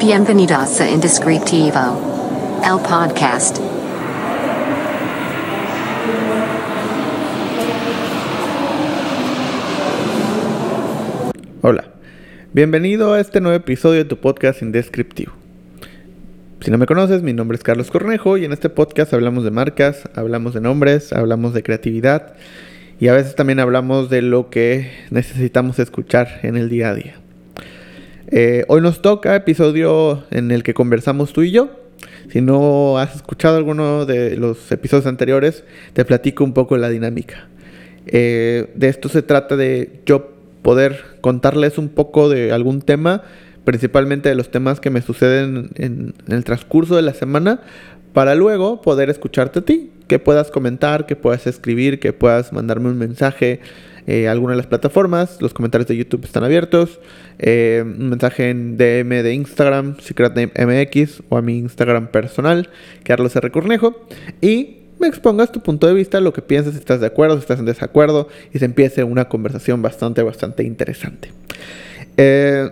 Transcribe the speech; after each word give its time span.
Bienvenidos 0.00 0.80
a 0.80 0.88
Indescriptivo, 0.88 2.60
el 2.64 2.80
podcast. 2.88 3.58
Hola, 11.62 11.84
bienvenido 12.52 13.14
a 13.14 13.20
este 13.20 13.40
nuevo 13.40 13.56
episodio 13.56 13.98
de 13.98 14.04
tu 14.04 14.18
podcast 14.18 14.62
Indescriptivo. 14.62 15.32
Si 16.60 16.70
no 16.70 16.78
me 16.78 16.86
conoces, 16.86 17.22
mi 17.22 17.32
nombre 17.32 17.56
es 17.56 17.64
Carlos 17.64 17.90
Cornejo 17.90 18.36
y 18.38 18.44
en 18.44 18.52
este 18.52 18.68
podcast 18.70 19.12
hablamos 19.12 19.42
de 19.42 19.50
marcas, 19.50 20.08
hablamos 20.14 20.54
de 20.54 20.60
nombres, 20.60 21.12
hablamos 21.12 21.54
de 21.54 21.64
creatividad 21.64 22.34
y 23.00 23.08
a 23.08 23.14
veces 23.14 23.34
también 23.34 23.58
hablamos 23.58 24.10
de 24.10 24.22
lo 24.22 24.48
que 24.48 24.92
necesitamos 25.10 25.80
escuchar 25.80 26.38
en 26.44 26.56
el 26.56 26.68
día 26.68 26.90
a 26.90 26.94
día. 26.94 27.27
Eh, 28.30 28.66
hoy 28.68 28.82
nos 28.82 29.00
toca 29.00 29.34
episodio 29.34 30.24
en 30.30 30.50
el 30.50 30.62
que 30.62 30.74
conversamos 30.74 31.32
tú 31.32 31.42
y 31.42 31.50
yo. 31.50 31.70
Si 32.30 32.42
no 32.42 32.98
has 32.98 33.16
escuchado 33.16 33.56
alguno 33.56 34.04
de 34.04 34.36
los 34.36 34.70
episodios 34.70 35.06
anteriores, 35.06 35.64
te 35.94 36.04
platico 36.04 36.44
un 36.44 36.52
poco 36.52 36.76
la 36.76 36.90
dinámica. 36.90 37.48
Eh, 38.06 38.70
de 38.74 38.88
esto 38.88 39.08
se 39.08 39.22
trata 39.22 39.56
de 39.56 40.00
yo 40.04 40.32
poder 40.60 41.02
contarles 41.22 41.78
un 41.78 41.88
poco 41.88 42.28
de 42.28 42.52
algún 42.52 42.82
tema, 42.82 43.22
principalmente 43.64 44.28
de 44.28 44.34
los 44.34 44.50
temas 44.50 44.78
que 44.78 44.90
me 44.90 45.00
suceden 45.00 45.70
en, 45.76 46.12
el 46.28 46.44
transcurso 46.44 46.96
de 46.96 47.02
la 47.02 47.14
semana, 47.14 47.62
para 48.12 48.34
luego 48.34 48.82
poder 48.82 49.08
escucharte 49.08 49.60
a 49.60 49.62
ti, 49.62 49.90
que 50.06 50.18
puedas 50.18 50.50
comentar, 50.50 51.06
que 51.06 51.16
puedas 51.16 51.46
escribir, 51.46 51.98
que 51.98 52.12
puedas 52.12 52.52
mandarme 52.52 52.90
un 52.90 52.98
mensaje 52.98 53.60
eh, 54.08 54.26
alguna 54.26 54.54
de 54.54 54.56
las 54.56 54.66
plataformas. 54.66 55.42
Los 55.42 55.52
comentarios 55.52 55.86
de 55.86 55.94
YouTube 55.94 56.24
están 56.24 56.42
abiertos. 56.42 56.98
Eh, 57.38 57.84
un 57.84 58.08
mensaje 58.08 58.48
en 58.48 58.78
DM 58.78 59.22
de 59.22 59.34
Instagram, 59.34 59.98
SecretNameMX, 60.00 61.22
o 61.28 61.36
a 61.36 61.42
mi 61.42 61.58
Instagram 61.58 62.08
personal, 62.08 62.70
Carlos 63.02 63.36
R. 63.36 63.50
Cornejo. 63.50 64.06
Y 64.40 64.78
me 64.98 65.08
expongas 65.08 65.52
tu 65.52 65.60
punto 65.60 65.86
de 65.86 65.92
vista, 65.92 66.20
lo 66.20 66.32
que 66.32 66.40
piensas, 66.40 66.72
si 66.72 66.78
estás 66.78 67.00
de 67.00 67.06
acuerdo, 67.06 67.36
si 67.36 67.42
estás 67.42 67.58
en 67.58 67.66
desacuerdo, 67.66 68.28
y 68.54 68.58
se 68.58 68.64
empiece 68.64 69.04
una 69.04 69.28
conversación 69.28 69.82
bastante, 69.82 70.22
bastante 70.22 70.64
interesante. 70.64 71.30
Eh, 72.16 72.70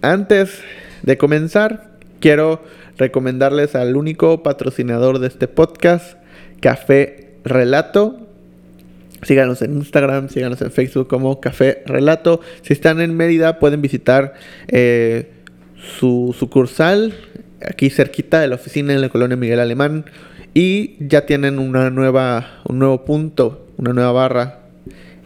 antes 0.00 0.62
de 1.02 1.18
comenzar, 1.18 1.90
quiero 2.20 2.62
recomendarles 2.96 3.74
al 3.74 3.96
único 3.96 4.42
patrocinador 4.42 5.18
de 5.18 5.28
este 5.28 5.46
podcast, 5.46 6.16
Café 6.60 7.34
Relato. 7.44 8.21
Síganos 9.22 9.62
en 9.62 9.74
Instagram, 9.74 10.28
síganos 10.28 10.60
en 10.62 10.72
Facebook 10.72 11.06
como 11.08 11.40
Café 11.40 11.82
Relato. 11.86 12.40
Si 12.62 12.72
están 12.72 13.00
en 13.00 13.16
Mérida, 13.16 13.58
pueden 13.58 13.80
visitar 13.80 14.34
eh, 14.68 15.30
su 15.98 16.34
sucursal 16.36 17.14
aquí 17.64 17.90
cerquita 17.90 18.40
de 18.40 18.48
la 18.48 18.56
oficina 18.56 18.92
en 18.92 19.00
la 19.00 19.08
colonia 19.08 19.36
Miguel 19.36 19.60
Alemán 19.60 20.04
y 20.54 20.96
ya 21.06 21.24
tienen 21.26 21.58
una 21.58 21.90
nueva, 21.90 22.60
un 22.64 22.78
nuevo 22.78 23.04
punto, 23.04 23.66
una 23.78 23.92
nueva 23.92 24.12
barra 24.12 24.58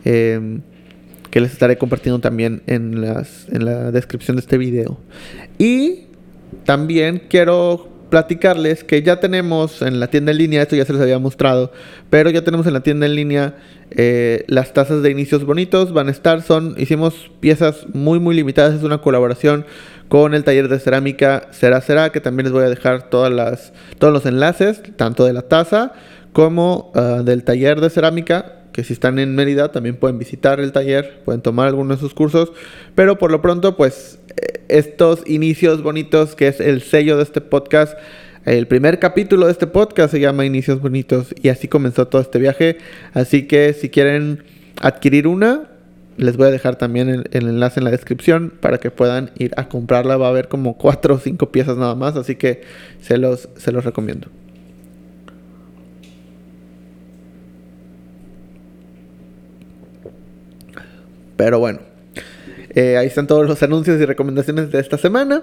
em, 0.04 0.60
que 1.30 1.40
les 1.40 1.52
estaré 1.52 1.76
compartiendo 1.78 2.20
también 2.20 2.62
en, 2.66 3.00
las, 3.00 3.48
en 3.50 3.64
la 3.64 3.90
descripción 3.90 4.36
de 4.36 4.40
este 4.40 4.58
video. 4.58 4.98
Y 5.58 6.04
también 6.64 7.22
quiero 7.28 7.95
platicarles 8.08 8.84
que 8.84 9.02
ya 9.02 9.20
tenemos 9.20 9.82
en 9.82 10.00
la 10.00 10.08
tienda 10.08 10.32
en 10.32 10.38
línea, 10.38 10.62
esto 10.62 10.76
ya 10.76 10.84
se 10.84 10.92
les 10.92 11.02
había 11.02 11.18
mostrado, 11.18 11.72
pero 12.10 12.30
ya 12.30 12.42
tenemos 12.42 12.66
en 12.66 12.72
la 12.72 12.80
tienda 12.80 13.06
en 13.06 13.14
línea 13.14 13.54
eh, 13.90 14.44
las 14.48 14.72
tazas 14.72 15.02
de 15.02 15.10
inicios 15.10 15.44
bonitos, 15.44 15.92
van 15.92 16.08
a 16.08 16.10
estar, 16.10 16.42
son, 16.42 16.74
hicimos 16.78 17.30
piezas 17.40 17.86
muy 17.92 18.18
muy 18.18 18.34
limitadas, 18.34 18.74
es 18.74 18.82
una 18.82 18.98
colaboración 18.98 19.64
con 20.08 20.34
el 20.34 20.44
taller 20.44 20.68
de 20.68 20.78
cerámica 20.78 21.48
Será 21.50 21.80
Será, 21.80 22.10
que 22.10 22.20
también 22.20 22.44
les 22.44 22.52
voy 22.52 22.64
a 22.64 22.68
dejar 22.68 23.10
todas 23.10 23.32
las, 23.32 23.72
todos 23.98 24.12
los 24.12 24.26
enlaces, 24.26 24.82
tanto 24.96 25.24
de 25.24 25.32
la 25.32 25.42
taza 25.42 25.92
como 26.32 26.92
ah, 26.94 27.22
del 27.24 27.44
taller 27.44 27.80
de 27.80 27.90
cerámica, 27.90 28.55
que 28.76 28.84
si 28.84 28.92
están 28.92 29.18
en 29.18 29.34
Mérida 29.34 29.72
también 29.72 29.96
pueden 29.96 30.18
visitar 30.18 30.60
el 30.60 30.70
taller, 30.70 31.22
pueden 31.24 31.40
tomar 31.40 31.66
algunos 31.66 31.96
de 31.96 32.00
sus 32.02 32.12
cursos, 32.12 32.52
pero 32.94 33.16
por 33.16 33.30
lo 33.30 33.40
pronto 33.40 33.74
pues 33.74 34.18
eh, 34.36 34.60
estos 34.68 35.22
inicios 35.26 35.82
bonitos, 35.82 36.34
que 36.34 36.46
es 36.46 36.60
el 36.60 36.82
sello 36.82 37.16
de 37.16 37.22
este 37.22 37.40
podcast, 37.40 37.96
el 38.44 38.66
primer 38.66 38.98
capítulo 38.98 39.46
de 39.46 39.52
este 39.52 39.66
podcast 39.66 40.10
se 40.10 40.20
llama 40.20 40.44
Inicios 40.44 40.82
Bonitos 40.82 41.34
y 41.42 41.48
así 41.48 41.68
comenzó 41.68 42.06
todo 42.08 42.20
este 42.20 42.38
viaje, 42.38 42.76
así 43.14 43.46
que 43.46 43.72
si 43.72 43.88
quieren 43.88 44.44
adquirir 44.82 45.26
una, 45.26 45.70
les 46.18 46.36
voy 46.36 46.48
a 46.48 46.50
dejar 46.50 46.76
también 46.76 47.08
el, 47.08 47.26
enlace 47.32 47.80
en 47.80 47.84
la 47.84 47.90
descripción 47.90 48.52
para 48.60 48.76
que 48.76 48.90
puedan 48.90 49.30
ir 49.38 49.52
a 49.56 49.68
comprarla. 49.68 50.18
Va 50.18 50.26
a 50.26 50.30
haber 50.30 50.48
como 50.48 50.76
4 50.76 51.14
o 51.14 51.18
5 51.18 51.50
piezas 51.50 51.78
nada 51.78 51.94
más, 51.94 52.16
así 52.16 52.36
que 52.36 52.60
se 53.00 53.16
los, 53.16 53.48
se 53.56 53.72
los 53.72 53.84
recomiendo. 53.84 54.28
Pero 61.36 61.58
bueno, 61.58 61.80
eh, 62.70 62.96
ahí 62.96 63.06
están 63.06 63.26
todos 63.26 63.46
los 63.46 63.62
anuncios 63.62 64.00
y 64.00 64.04
recomendaciones 64.04 64.70
de 64.70 64.80
esta 64.80 64.98
semana. 64.98 65.42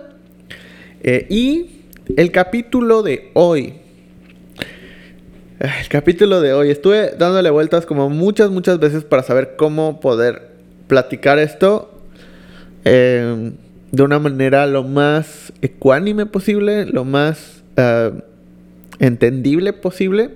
Eh, 1.01 1.27
y 1.29 1.81
el 2.15 2.31
capítulo 2.31 3.03
de 3.03 3.31
hoy. 3.33 3.75
El 5.59 5.87
capítulo 5.89 6.41
de 6.41 6.53
hoy. 6.53 6.69
Estuve 6.69 7.11
dándole 7.17 7.49
vueltas 7.49 7.85
como 7.85 8.09
muchas, 8.09 8.49
muchas 8.49 8.79
veces 8.79 9.03
para 9.03 9.23
saber 9.23 9.55
cómo 9.57 9.99
poder 9.99 10.53
platicar 10.87 11.39
esto 11.39 11.93
eh, 12.85 13.51
de 13.91 14.03
una 14.03 14.19
manera 14.19 14.65
lo 14.67 14.83
más 14.83 15.53
ecuánime 15.61 16.25
posible, 16.25 16.85
lo 16.85 17.05
más 17.05 17.63
eh, 17.77 18.11
entendible 18.99 19.73
posible 19.73 20.31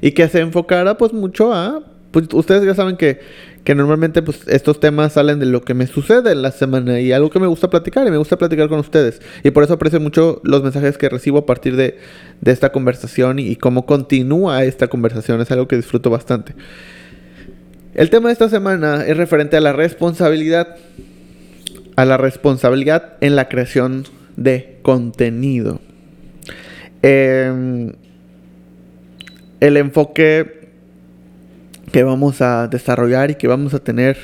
y 0.00 0.12
que 0.12 0.28
se 0.28 0.40
enfocara 0.40 0.96
pues 0.96 1.12
mucho 1.12 1.52
a, 1.52 1.82
pues 2.14 2.28
ustedes 2.32 2.64
ya 2.64 2.76
saben 2.76 2.96
que, 2.96 3.18
que 3.64 3.74
normalmente 3.74 4.22
pues 4.22 4.46
estos 4.46 4.78
temas 4.78 5.14
salen 5.14 5.40
de 5.40 5.46
lo 5.46 5.62
que 5.62 5.74
me 5.74 5.88
sucede 5.88 6.30
en 6.30 6.42
la 6.42 6.52
semana 6.52 7.00
y 7.00 7.10
algo 7.10 7.28
que 7.28 7.40
me 7.40 7.48
gusta 7.48 7.70
platicar 7.70 8.06
y 8.06 8.10
me 8.12 8.18
gusta 8.18 8.38
platicar 8.38 8.68
con 8.68 8.78
ustedes 8.78 9.20
y 9.42 9.50
por 9.50 9.64
eso 9.64 9.72
aprecio 9.72 9.98
mucho 9.98 10.40
los 10.44 10.62
mensajes 10.62 10.96
que 10.96 11.08
recibo 11.08 11.38
a 11.38 11.46
partir 11.46 11.74
de, 11.74 11.98
de 12.40 12.52
esta 12.52 12.70
conversación 12.70 13.40
y, 13.40 13.56
cómo 13.56 13.84
continúa 13.84 14.62
esta 14.62 14.86
conversación, 14.86 15.40
es 15.40 15.50
algo 15.50 15.66
que 15.66 15.74
disfruto 15.74 16.08
bastante. 16.08 16.54
El 17.94 18.10
tema 18.10 18.28
de 18.28 18.34
esta 18.34 18.48
semana 18.48 19.04
es 19.04 19.16
referente 19.16 19.56
a 19.56 19.60
la 19.60 19.72
responsabilidad, 19.72 20.76
a 21.96 22.04
la 22.04 22.16
responsabilidad 22.16 23.14
en 23.22 23.34
la 23.34 23.48
creación 23.48 24.04
de 24.36 24.78
contenido. 24.82 25.80
Em, 27.02 27.92
el 29.58 29.76
enfoque 29.76 30.63
que 31.94 32.02
vamos 32.02 32.40
a 32.40 32.66
desarrollar 32.66 33.30
y 33.30 33.36
que 33.36 33.46
vamos 33.46 33.72
a 33.72 33.78
tener 33.78 34.16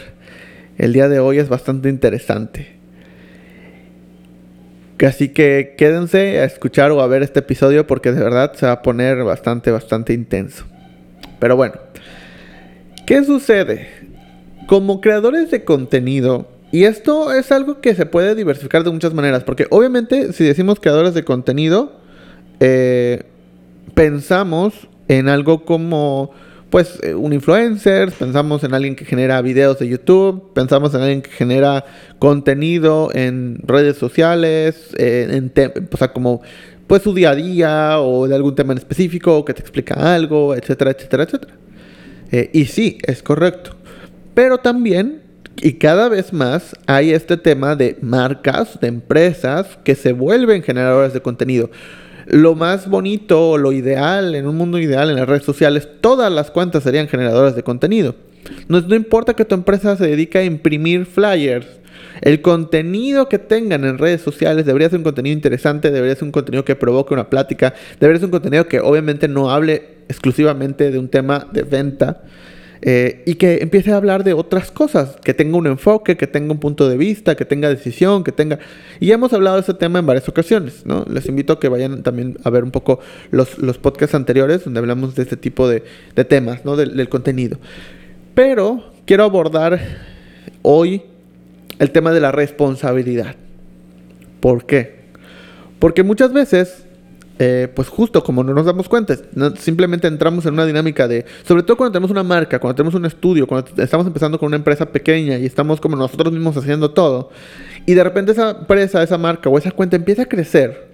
el 0.76 0.92
día 0.92 1.08
de 1.08 1.20
hoy 1.20 1.38
es 1.38 1.48
bastante 1.48 1.88
interesante. 1.88 2.66
Así 5.06 5.28
que 5.28 5.76
quédense 5.78 6.40
a 6.40 6.46
escuchar 6.46 6.90
o 6.90 7.00
a 7.00 7.06
ver 7.06 7.22
este 7.22 7.38
episodio 7.38 7.86
porque 7.86 8.10
de 8.10 8.24
verdad 8.24 8.54
se 8.54 8.66
va 8.66 8.72
a 8.72 8.82
poner 8.82 9.22
bastante, 9.22 9.70
bastante 9.70 10.12
intenso. 10.12 10.64
Pero 11.38 11.54
bueno. 11.54 11.74
¿Qué 13.06 13.22
sucede? 13.22 13.86
Como 14.66 15.00
creadores 15.00 15.52
de 15.52 15.64
contenido, 15.64 16.48
y 16.72 16.86
esto 16.86 17.32
es 17.32 17.52
algo 17.52 17.80
que 17.80 17.94
se 17.94 18.04
puede 18.04 18.34
diversificar 18.34 18.82
de 18.82 18.90
muchas 18.90 19.14
maneras, 19.14 19.44
porque 19.44 19.68
obviamente 19.70 20.32
si 20.32 20.42
decimos 20.42 20.80
creadores 20.80 21.14
de 21.14 21.22
contenido, 21.22 22.00
eh, 22.58 23.22
pensamos 23.94 24.88
en 25.06 25.28
algo 25.28 25.64
como 25.64 26.32
pues 26.70 26.98
eh, 27.02 27.14
un 27.14 27.32
influencer, 27.32 28.12
pensamos 28.12 28.62
en 28.64 28.72
alguien 28.74 28.94
que 28.94 29.04
genera 29.04 29.42
videos 29.42 29.78
de 29.78 29.88
YouTube, 29.88 30.52
pensamos 30.54 30.94
en 30.94 31.00
alguien 31.00 31.22
que 31.22 31.30
genera 31.30 31.84
contenido 32.18 33.10
en 33.12 33.58
redes 33.64 33.96
sociales, 33.96 34.94
eh, 34.96 35.26
en 35.30 35.52
o 35.92 35.96
sea, 35.96 36.12
como 36.12 36.42
pues 36.86 37.02
su 37.02 37.14
día 37.14 37.30
a 37.30 37.34
día 37.34 38.00
o 38.00 38.26
de 38.26 38.34
algún 38.34 38.54
tema 38.54 38.72
en 38.72 38.78
específico 38.78 39.44
que 39.44 39.54
te 39.54 39.60
explica 39.60 40.14
algo, 40.14 40.54
etcétera, 40.54 40.92
etcétera, 40.92 41.22
etcétera. 41.24 41.54
Eh, 42.32 42.50
y 42.52 42.64
sí, 42.66 42.98
es 43.02 43.22
correcto. 43.22 43.76
Pero 44.34 44.58
también, 44.58 45.22
y 45.62 45.74
cada 45.74 46.08
vez 46.08 46.32
más, 46.32 46.76
hay 46.86 47.12
este 47.12 47.36
tema 47.36 47.76
de 47.76 47.96
marcas, 48.00 48.80
de 48.80 48.88
empresas 48.88 49.78
que 49.84 49.94
se 49.94 50.12
vuelven 50.12 50.62
generadores 50.62 51.12
de 51.12 51.20
contenido. 51.20 51.70
Lo 52.30 52.54
más 52.54 52.88
bonito, 52.88 53.58
lo 53.58 53.72
ideal, 53.72 54.34
en 54.34 54.46
un 54.46 54.56
mundo 54.56 54.78
ideal, 54.78 55.10
en 55.10 55.16
las 55.16 55.28
redes 55.28 55.44
sociales, 55.44 55.88
todas 56.00 56.32
las 56.32 56.50
cuentas 56.50 56.84
serían 56.84 57.08
generadores 57.08 57.54
de 57.54 57.62
contenido. 57.62 58.14
No, 58.68 58.80
no 58.80 58.94
importa 58.94 59.34
que 59.34 59.44
tu 59.44 59.54
empresa 59.54 59.96
se 59.96 60.06
dedique 60.06 60.38
a 60.38 60.44
imprimir 60.44 61.06
flyers, 61.06 61.66
el 62.20 62.42
contenido 62.42 63.28
que 63.28 63.38
tengan 63.38 63.84
en 63.84 63.98
redes 63.98 64.20
sociales 64.20 64.66
debería 64.66 64.90
ser 64.90 64.98
un 64.98 65.04
contenido 65.04 65.34
interesante, 65.34 65.90
debería 65.90 66.14
ser 66.14 66.24
un 66.24 66.32
contenido 66.32 66.64
que 66.64 66.76
provoque 66.76 67.14
una 67.14 67.30
plática, 67.30 67.74
debería 67.98 68.20
ser 68.20 68.26
un 68.26 68.32
contenido 68.32 68.66
que 68.66 68.80
obviamente 68.80 69.26
no 69.26 69.50
hable 69.50 70.00
exclusivamente 70.08 70.90
de 70.90 70.98
un 70.98 71.08
tema 71.08 71.46
de 71.52 71.62
venta. 71.62 72.22
Eh, 72.82 73.22
y 73.26 73.34
que 73.34 73.58
empiece 73.58 73.92
a 73.92 73.96
hablar 73.96 74.24
de 74.24 74.32
otras 74.32 74.70
cosas, 74.70 75.16
que 75.22 75.34
tenga 75.34 75.58
un 75.58 75.66
enfoque, 75.66 76.16
que 76.16 76.26
tenga 76.26 76.52
un 76.52 76.58
punto 76.58 76.88
de 76.88 76.96
vista, 76.96 77.36
que 77.36 77.44
tenga 77.44 77.68
decisión, 77.68 78.24
que 78.24 78.32
tenga... 78.32 78.58
Y 79.00 79.12
hemos 79.12 79.32
hablado 79.32 79.56
de 79.56 79.62
ese 79.62 79.74
tema 79.74 79.98
en 79.98 80.06
varias 80.06 80.28
ocasiones, 80.28 80.86
¿no? 80.86 81.04
Les 81.10 81.26
invito 81.26 81.52
a 81.52 81.60
que 81.60 81.68
vayan 81.68 82.02
también 82.02 82.38
a 82.42 82.50
ver 82.50 82.64
un 82.64 82.70
poco 82.70 83.00
los, 83.30 83.58
los 83.58 83.78
podcasts 83.78 84.14
anteriores 84.14 84.64
donde 84.64 84.80
hablamos 84.80 85.14
de 85.14 85.22
este 85.22 85.36
tipo 85.36 85.68
de, 85.68 85.84
de 86.14 86.24
temas, 86.24 86.64
¿no? 86.64 86.76
Del 86.76 87.08
contenido. 87.08 87.58
Pero 88.34 88.92
quiero 89.04 89.24
abordar 89.24 89.80
hoy 90.62 91.02
el 91.78 91.90
tema 91.90 92.12
de 92.12 92.20
la 92.20 92.32
responsabilidad. 92.32 93.36
¿Por 94.40 94.64
qué? 94.64 95.00
Porque 95.78 96.02
muchas 96.02 96.32
veces 96.32 96.84
eh, 97.42 97.68
pues 97.74 97.88
justo 97.88 98.22
como 98.22 98.44
no 98.44 98.52
nos 98.52 98.66
damos 98.66 98.86
cuenta, 98.86 99.16
simplemente 99.58 100.06
entramos 100.06 100.44
en 100.44 100.52
una 100.52 100.66
dinámica 100.66 101.08
de, 101.08 101.24
sobre 101.42 101.62
todo 101.62 101.78
cuando 101.78 101.92
tenemos 101.92 102.10
una 102.10 102.22
marca, 102.22 102.58
cuando 102.58 102.74
tenemos 102.74 102.94
un 102.94 103.06
estudio, 103.06 103.46
cuando 103.46 103.82
estamos 103.82 104.06
empezando 104.06 104.38
con 104.38 104.48
una 104.48 104.56
empresa 104.56 104.84
pequeña 104.84 105.38
y 105.38 105.46
estamos 105.46 105.80
como 105.80 105.96
nosotros 105.96 106.34
mismos 106.34 106.58
haciendo 106.58 106.90
todo, 106.90 107.30
y 107.86 107.94
de 107.94 108.04
repente 108.04 108.32
esa 108.32 108.50
empresa, 108.50 109.02
esa 109.02 109.16
marca 109.16 109.48
o 109.48 109.56
esa 109.56 109.70
cuenta 109.70 109.96
empieza 109.96 110.24
a 110.24 110.26
crecer, 110.26 110.86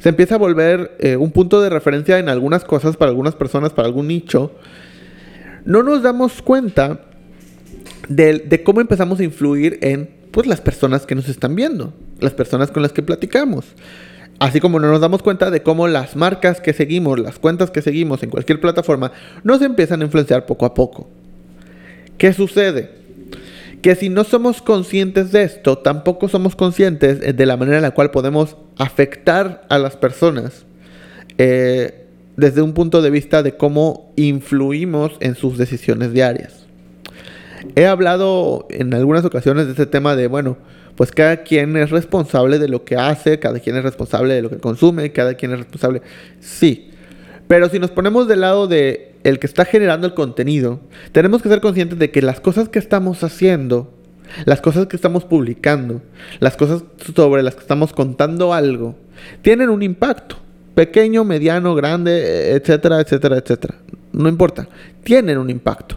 se 0.00 0.08
empieza 0.08 0.34
a 0.34 0.38
volver 0.38 0.96
eh, 0.98 1.14
un 1.14 1.30
punto 1.30 1.60
de 1.60 1.70
referencia 1.70 2.18
en 2.18 2.28
algunas 2.28 2.64
cosas 2.64 2.96
para 2.96 3.10
algunas 3.10 3.36
personas, 3.36 3.72
para 3.72 3.86
algún 3.86 4.08
nicho, 4.08 4.50
no 5.64 5.84
nos 5.84 6.02
damos 6.02 6.42
cuenta 6.42 7.02
de, 8.08 8.40
de 8.40 8.64
cómo 8.64 8.80
empezamos 8.80 9.20
a 9.20 9.22
influir 9.22 9.78
en 9.82 10.10
pues, 10.32 10.48
las 10.48 10.60
personas 10.60 11.06
que 11.06 11.14
nos 11.14 11.28
están 11.28 11.54
viendo, 11.54 11.92
las 12.18 12.32
personas 12.32 12.72
con 12.72 12.82
las 12.82 12.90
que 12.90 13.04
platicamos. 13.04 13.66
Así 14.38 14.60
como 14.60 14.78
no 14.78 14.90
nos 14.90 15.00
damos 15.00 15.22
cuenta 15.22 15.50
de 15.50 15.62
cómo 15.62 15.88
las 15.88 16.14
marcas 16.14 16.60
que 16.60 16.72
seguimos, 16.72 17.18
las 17.18 17.38
cuentas 17.38 17.70
que 17.70 17.80
seguimos 17.82 18.22
en 18.22 18.30
cualquier 18.30 18.60
plataforma, 18.60 19.12
nos 19.44 19.62
empiezan 19.62 20.02
a 20.02 20.04
influenciar 20.04 20.44
poco 20.44 20.66
a 20.66 20.74
poco. 20.74 21.08
¿Qué 22.18 22.32
sucede? 22.32 22.90
Que 23.80 23.94
si 23.94 24.08
no 24.08 24.24
somos 24.24 24.60
conscientes 24.60 25.32
de 25.32 25.42
esto, 25.42 25.78
tampoco 25.78 26.28
somos 26.28 26.56
conscientes 26.56 27.36
de 27.36 27.46
la 27.46 27.56
manera 27.56 27.76
en 27.76 27.82
la 27.82 27.92
cual 27.92 28.10
podemos 28.10 28.56
afectar 28.78 29.64
a 29.68 29.78
las 29.78 29.96
personas 29.96 30.66
eh, 31.38 32.06
desde 32.36 32.62
un 32.62 32.74
punto 32.74 33.00
de 33.00 33.10
vista 33.10 33.42
de 33.42 33.56
cómo 33.56 34.12
influimos 34.16 35.12
en 35.20 35.34
sus 35.34 35.56
decisiones 35.56 36.12
diarias. 36.12 36.66
He 37.74 37.86
hablado 37.86 38.66
en 38.70 38.92
algunas 38.92 39.24
ocasiones 39.24 39.66
de 39.66 39.72
este 39.72 39.86
tema 39.86 40.14
de, 40.14 40.26
bueno, 40.26 40.58
pues 40.96 41.12
cada 41.12 41.38
quien 41.42 41.76
es 41.76 41.90
responsable 41.90 42.58
de 42.58 42.68
lo 42.68 42.84
que 42.84 42.96
hace, 42.96 43.38
cada 43.38 43.60
quien 43.60 43.76
es 43.76 43.82
responsable 43.82 44.34
de 44.34 44.42
lo 44.42 44.50
que 44.50 44.58
consume, 44.58 45.12
cada 45.12 45.34
quien 45.34 45.52
es 45.52 45.58
responsable. 45.58 46.02
Sí. 46.40 46.90
Pero 47.46 47.68
si 47.68 47.78
nos 47.78 47.90
ponemos 47.90 48.26
del 48.26 48.40
lado 48.40 48.66
de 48.66 49.12
el 49.22 49.38
que 49.38 49.46
está 49.46 49.64
generando 49.64 50.06
el 50.06 50.14
contenido, 50.14 50.80
tenemos 51.12 51.42
que 51.42 51.48
ser 51.48 51.60
conscientes 51.60 51.98
de 51.98 52.10
que 52.10 52.22
las 52.22 52.40
cosas 52.40 52.68
que 52.68 52.78
estamos 52.78 53.22
haciendo, 53.22 53.92
las 54.44 54.60
cosas 54.60 54.86
que 54.86 54.96
estamos 54.96 55.24
publicando, 55.24 56.02
las 56.40 56.56
cosas 56.56 56.82
sobre 57.14 57.42
las 57.42 57.54
que 57.54 57.60
estamos 57.60 57.92
contando 57.92 58.54
algo, 58.54 58.96
tienen 59.42 59.68
un 59.68 59.82
impacto. 59.82 60.36
Pequeño, 60.74 61.24
mediano, 61.24 61.74
grande, 61.74 62.52
etcétera, 62.52 63.00
etcétera, 63.00 63.38
etcétera. 63.38 63.76
No 64.12 64.28
importa. 64.28 64.68
Tienen 65.02 65.38
un 65.38 65.50
impacto. 65.50 65.96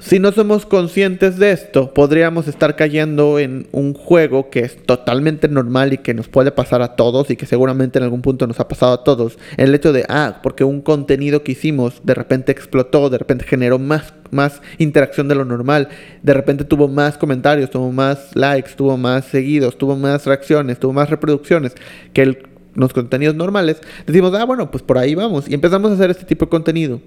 Si 0.00 0.20
no 0.20 0.30
somos 0.30 0.64
conscientes 0.64 1.38
de 1.38 1.50
esto, 1.50 1.92
podríamos 1.92 2.46
estar 2.46 2.76
cayendo 2.76 3.40
en 3.40 3.66
un 3.72 3.94
juego 3.94 4.48
que 4.48 4.60
es 4.60 4.80
totalmente 4.84 5.48
normal 5.48 5.92
y 5.92 5.98
que 5.98 6.14
nos 6.14 6.28
puede 6.28 6.52
pasar 6.52 6.82
a 6.82 6.94
todos 6.94 7.30
y 7.30 7.36
que 7.36 7.46
seguramente 7.46 7.98
en 7.98 8.04
algún 8.04 8.22
punto 8.22 8.46
nos 8.46 8.60
ha 8.60 8.68
pasado 8.68 8.92
a 8.92 9.02
todos. 9.02 9.38
El 9.56 9.74
hecho 9.74 9.92
de, 9.92 10.06
ah, 10.08 10.38
porque 10.40 10.62
un 10.62 10.82
contenido 10.82 11.42
que 11.42 11.52
hicimos 11.52 12.00
de 12.04 12.14
repente 12.14 12.52
explotó, 12.52 13.10
de 13.10 13.18
repente 13.18 13.44
generó 13.44 13.80
más, 13.80 14.14
más 14.30 14.62
interacción 14.78 15.26
de 15.26 15.34
lo 15.34 15.44
normal, 15.44 15.88
de 16.22 16.32
repente 16.32 16.64
tuvo 16.64 16.86
más 16.86 17.18
comentarios, 17.18 17.68
tuvo 17.68 17.90
más 17.90 18.36
likes, 18.36 18.70
tuvo 18.76 18.96
más 18.96 19.24
seguidos, 19.24 19.76
tuvo 19.76 19.96
más 19.96 20.26
reacciones, 20.26 20.78
tuvo 20.78 20.92
más 20.92 21.10
reproducciones 21.10 21.74
que 22.12 22.38
los 22.74 22.92
contenidos 22.92 23.34
normales. 23.34 23.80
Decimos, 24.06 24.32
ah, 24.34 24.44
bueno, 24.44 24.70
pues 24.70 24.84
por 24.84 24.96
ahí 24.96 25.16
vamos 25.16 25.48
y 25.48 25.54
empezamos 25.54 25.90
a 25.90 25.94
hacer 25.94 26.10
este 26.10 26.24
tipo 26.24 26.44
de 26.44 26.50
contenido. 26.50 27.00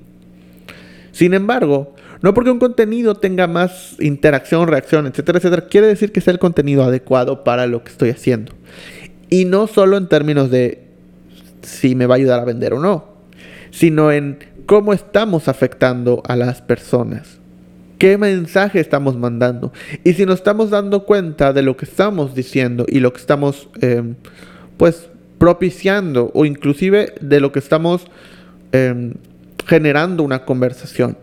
Sin 1.14 1.34
embargo, 1.34 1.96
no 2.22 2.34
porque 2.34 2.52
un 2.52 2.60
contenido 2.60 3.16
tenga 3.16 3.48
más 3.48 3.96
interacción, 4.00 4.68
reacción, 4.68 5.08
etcétera, 5.08 5.40
etcétera, 5.40 5.68
quiere 5.68 5.88
decir 5.88 6.12
que 6.12 6.22
sea 6.22 6.34
el 6.34 6.40
contenido 6.40 6.84
adecuado 6.84 7.44
para 7.44 7.66
lo 7.66 7.84
que 7.84 7.92
estoy 7.92 8.10
haciendo. 8.10 8.54
Y 9.30 9.46
no 9.46 9.68
solo 9.68 9.98
en 9.98 10.08
términos 10.08 10.52
de 10.52 10.84
si 11.64 11.96
me 11.96 12.06
va 12.06 12.16
a 12.16 12.18
ayudar 12.18 12.40
a 12.40 12.46
vender 12.46 12.74
o 12.74 12.80
no, 12.80 13.06
sino 13.72 14.12
en 14.12 14.40
cómo 14.66 14.94
estamos 14.94 15.48
afectando 15.48 16.22
a 16.28 16.36
las 16.36 16.62
personas. 16.62 17.40
¿Qué 17.98 18.18
mensaje 18.18 18.80
estamos 18.80 19.16
mandando? 19.16 19.72
Y 20.04 20.14
si 20.14 20.26
nos 20.26 20.36
estamos 20.36 20.70
dando 20.70 21.06
cuenta 21.06 21.54
de 21.54 21.62
lo 21.62 21.78
que 21.78 21.86
estamos 21.86 22.34
diciendo 22.34 22.86
y 22.88 23.00
lo 23.00 23.14
que 23.14 23.20
estamos, 23.20 23.70
em, 23.80 24.16
pues, 24.78 25.10
propiciando 25.38 26.32
o 26.34 26.46
inclusive 26.46 27.14
de 27.22 27.40
lo 27.40 27.52
que 27.52 27.60
estamos 27.60 28.06
em, 28.74 29.16
generando 29.66 30.24
una 30.24 30.46
conversación 30.46 31.18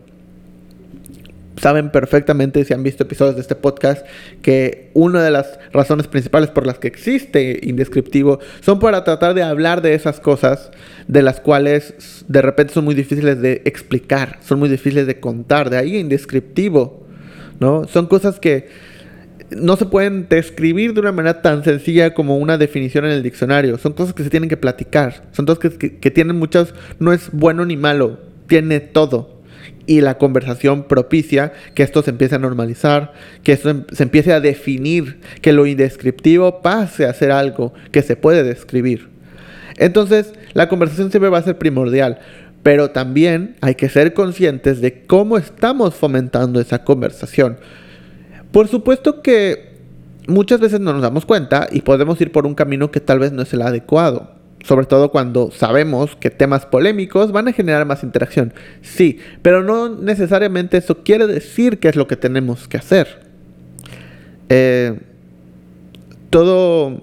saben 1.60 1.90
perfectamente, 1.90 2.64
si 2.64 2.74
han 2.74 2.82
visto 2.82 3.04
episodios 3.04 3.36
de 3.36 3.42
este 3.42 3.54
podcast, 3.54 4.06
que 4.42 4.90
una 4.94 5.22
de 5.22 5.30
las 5.30 5.58
razones 5.72 6.06
principales 6.06 6.50
por 6.50 6.66
las 6.66 6.78
que 6.78 6.88
existe 6.88 7.60
Indescriptivo 7.62 8.38
son 8.60 8.78
para 8.78 9.04
tratar 9.04 9.34
de 9.34 9.42
hablar 9.42 9.82
de 9.82 9.94
esas 9.94 10.20
cosas 10.20 10.70
de 11.06 11.22
las 11.22 11.40
cuales 11.40 12.24
de 12.28 12.42
repente 12.42 12.74
son 12.74 12.84
muy 12.84 12.94
difíciles 12.94 13.40
de 13.40 13.62
explicar, 13.64 14.38
son 14.42 14.58
muy 14.58 14.68
difíciles 14.68 15.06
de 15.06 15.20
contar, 15.20 15.70
de 15.70 15.78
ahí 15.78 15.96
Indescriptivo, 15.96 17.06
¿no? 17.60 17.86
Son 17.88 18.06
cosas 18.06 18.38
que 18.38 18.68
no 19.50 19.76
se 19.76 19.86
pueden 19.86 20.28
describir 20.28 20.92
de 20.92 21.00
una 21.00 21.12
manera 21.12 21.40
tan 21.40 21.64
sencilla 21.64 22.12
como 22.12 22.36
una 22.36 22.58
definición 22.58 23.06
en 23.06 23.12
el 23.12 23.22
diccionario. 23.22 23.78
Son 23.78 23.94
cosas 23.94 24.12
que 24.12 24.22
se 24.22 24.30
tienen 24.30 24.50
que 24.50 24.58
platicar. 24.58 25.24
Son 25.32 25.46
cosas 25.46 25.78
que, 25.78 25.98
que 25.98 26.10
tienen 26.10 26.36
muchas... 26.36 26.74
No 26.98 27.14
es 27.14 27.30
bueno 27.32 27.64
ni 27.64 27.78
malo. 27.78 28.18
Tiene 28.46 28.80
todo 28.80 29.37
y 29.88 30.02
la 30.02 30.18
conversación 30.18 30.84
propicia 30.84 31.54
que 31.74 31.82
esto 31.82 32.02
se 32.02 32.10
empiece 32.10 32.34
a 32.34 32.38
normalizar, 32.38 33.14
que 33.42 33.52
esto 33.52 33.70
em, 33.70 33.84
se 33.90 34.02
empiece 34.02 34.34
a 34.34 34.40
definir, 34.40 35.18
que 35.40 35.54
lo 35.54 35.66
indescriptivo 35.66 36.60
pase 36.60 37.06
a 37.06 37.14
ser 37.14 37.32
algo 37.32 37.72
que 37.90 38.02
se 38.02 38.14
puede 38.14 38.44
describir. 38.44 39.08
Entonces, 39.78 40.34
la 40.52 40.68
conversación 40.68 41.10
siempre 41.10 41.30
va 41.30 41.38
a 41.38 41.42
ser 41.42 41.56
primordial, 41.56 42.18
pero 42.62 42.90
también 42.90 43.56
hay 43.62 43.76
que 43.76 43.88
ser 43.88 44.12
conscientes 44.12 44.82
de 44.82 45.06
cómo 45.06 45.38
estamos 45.38 45.94
fomentando 45.94 46.60
esa 46.60 46.84
conversación. 46.84 47.56
Por 48.52 48.68
supuesto 48.68 49.22
que 49.22 49.78
muchas 50.26 50.60
veces 50.60 50.80
no 50.80 50.92
nos 50.92 51.00
damos 51.00 51.24
cuenta 51.24 51.66
y 51.72 51.80
podemos 51.80 52.20
ir 52.20 52.30
por 52.30 52.46
un 52.46 52.54
camino 52.54 52.90
que 52.90 53.00
tal 53.00 53.20
vez 53.20 53.32
no 53.32 53.40
es 53.40 53.54
el 53.54 53.62
adecuado 53.62 54.37
sobre 54.64 54.86
todo 54.86 55.10
cuando 55.10 55.50
sabemos 55.50 56.16
que 56.16 56.30
temas 56.30 56.66
polémicos 56.66 57.32
van 57.32 57.48
a 57.48 57.52
generar 57.52 57.86
más 57.86 58.02
interacción. 58.02 58.52
Sí, 58.82 59.18
pero 59.42 59.62
no 59.62 59.88
necesariamente 59.88 60.76
eso 60.76 61.02
quiere 61.02 61.26
decir 61.26 61.78
que 61.78 61.88
es 61.88 61.96
lo 61.96 62.06
que 62.06 62.16
tenemos 62.16 62.68
que 62.68 62.76
hacer. 62.76 63.20
Eh, 64.48 64.98
todo, 66.30 67.02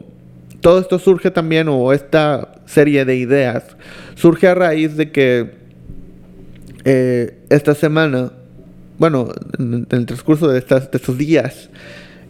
todo 0.61 0.79
esto 0.79 0.99
surge 0.99 1.31
también, 1.31 1.67
o 1.69 1.93
esta 1.93 2.55
serie 2.65 3.05
de 3.05 3.15
ideas, 3.15 3.63
surge 4.15 4.47
a 4.47 4.55
raíz 4.55 4.97
de 4.97 5.11
que 5.11 5.51
eh, 6.83 7.39
esta 7.49 7.73
semana, 7.73 8.31
bueno, 8.97 9.29
en, 9.57 9.87
el 9.89 10.05
transcurso 10.05 10.47
de, 10.47 10.59
estas, 10.59 10.91
de 10.91 10.97
estos 10.97 11.17
días, 11.17 11.69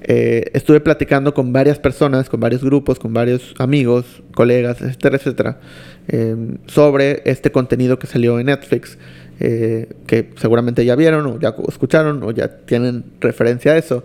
eh, 0.08 0.52
estuve 0.54 0.82
platicando 0.82 1.34
con 1.34 1.52
varias 1.52 1.80
personas, 1.80 2.30
con 2.30 2.40
varios 2.40 2.64
grupos, 2.64 3.00
con 3.00 3.12
varios 3.12 3.56
amigos, 3.58 4.22
colegas, 4.36 4.80
etcétera, 4.80 5.18
etcétera, 5.18 5.60
em, 6.08 6.60
sobre 6.68 7.24
este 7.26 7.52
contenido 7.52 7.98
que 7.98 8.06
salió 8.06 8.40
en 8.40 8.46
Netflix, 8.46 9.00
eh, 9.40 9.90
que 10.06 10.30
seguramente 10.36 10.86
ya 10.86 10.96
vieron 10.96 11.26
o 11.26 11.40
ya 11.40 11.56
escucharon 11.68 12.22
o 12.22 12.30
ya 12.30 12.56
tienen 12.68 13.04
referencia 13.20 13.72
a 13.72 13.78
eso, 13.78 14.04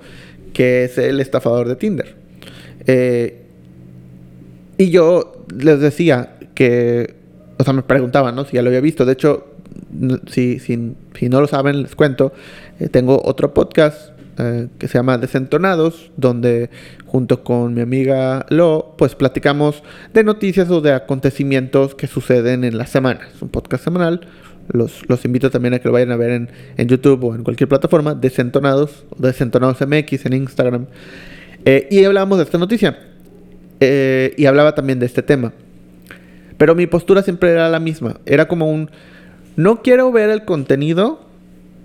que 0.54 0.85
es 0.85 0.97
el 0.97 1.21
estafador 1.21 1.69
de 1.69 1.76
Tinder. 1.76 2.14
Eh, 2.87 3.42
y 4.78 4.88
yo 4.88 5.45
les 5.54 5.80
decía 5.80 6.37
que, 6.54 7.14
o 7.59 7.64
sea, 7.64 7.75
me 7.75 7.83
preguntaban, 7.83 8.35
¿no? 8.35 8.47
Si 8.47 8.57
ya 8.57 8.62
lo 8.62 8.69
había 8.69 8.80
visto. 8.80 9.04
De 9.04 9.12
hecho, 9.12 9.49
si, 10.30 10.61
si, 10.61 10.95
si 11.14 11.28
no 11.28 11.42
lo 11.42 11.47
saben, 11.47 11.83
les 11.83 11.95
cuento. 11.95 12.33
tengo 12.90 13.21
otro 13.23 13.52
podcast 13.52 14.12
eh, 14.40 14.68
que 14.78 14.88
se 14.88 14.99
llama 14.99 15.18
Desentonados, 15.18 16.11
donde 16.16 16.70
junto 17.04 17.44
con 17.44 17.75
mi 17.75 17.82
amiga 17.82 18.47
Lo, 18.49 18.94
pues 18.97 19.14
platicamos 19.14 19.82
de 20.14 20.25
noticias 20.25 20.70
o 20.70 20.80
de 20.80 20.92
acontecimientos 20.92 21.94
que 21.94 22.06
suceden 22.06 22.64
en 22.64 22.78
la 22.78 22.87
semana. 22.87 23.20
Es 23.35 23.42
un 23.42 23.50
podcast 23.50 23.85
semanal. 23.85 24.26
Los, 24.73 25.09
los 25.09 25.25
invito 25.25 25.50
también 25.50 25.75
a 25.75 25.78
que 25.78 25.88
lo 25.88 25.92
vayan 25.92 26.12
a 26.12 26.16
ver 26.16 26.30
en, 26.30 26.49
en 26.76 26.88
YouTube 26.88 27.25
o 27.25 27.35
en 27.35 27.44
cualquier 27.44 27.68
plataforma. 27.68 28.14
Desentonados, 28.14 29.04
Desentonados 29.18 29.80
MX 29.87 30.26
en 30.26 30.32
Instagram. 30.32 30.87
Eh, 31.66 31.87
y 31.90 32.02
hablábamos 32.04 32.38
de 32.38 32.44
esta 32.44 32.56
noticia. 32.56 32.99
Eh, 33.80 34.35
y 34.38 34.47
hablaba 34.47 34.75
también 34.75 34.99
de 35.00 35.06
este 35.06 35.23
tema. 35.23 35.52
Pero 36.56 36.75
mi 36.75 36.87
postura 36.87 37.23
siempre 37.23 37.50
era 37.50 37.68
la 37.68 37.80
misma. 37.80 38.20
Era 38.25 38.49
como 38.49 38.70
un 38.70 38.90
no 39.56 39.82
quiero 39.82 40.11
ver 40.12 40.30
el 40.30 40.44
contenido 40.44 41.20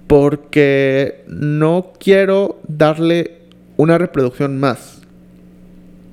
porque 0.07 1.23
no 1.27 1.93
quiero 1.99 2.59
darle 2.67 3.39
una 3.77 3.97
reproducción 3.97 4.59
más. 4.59 5.01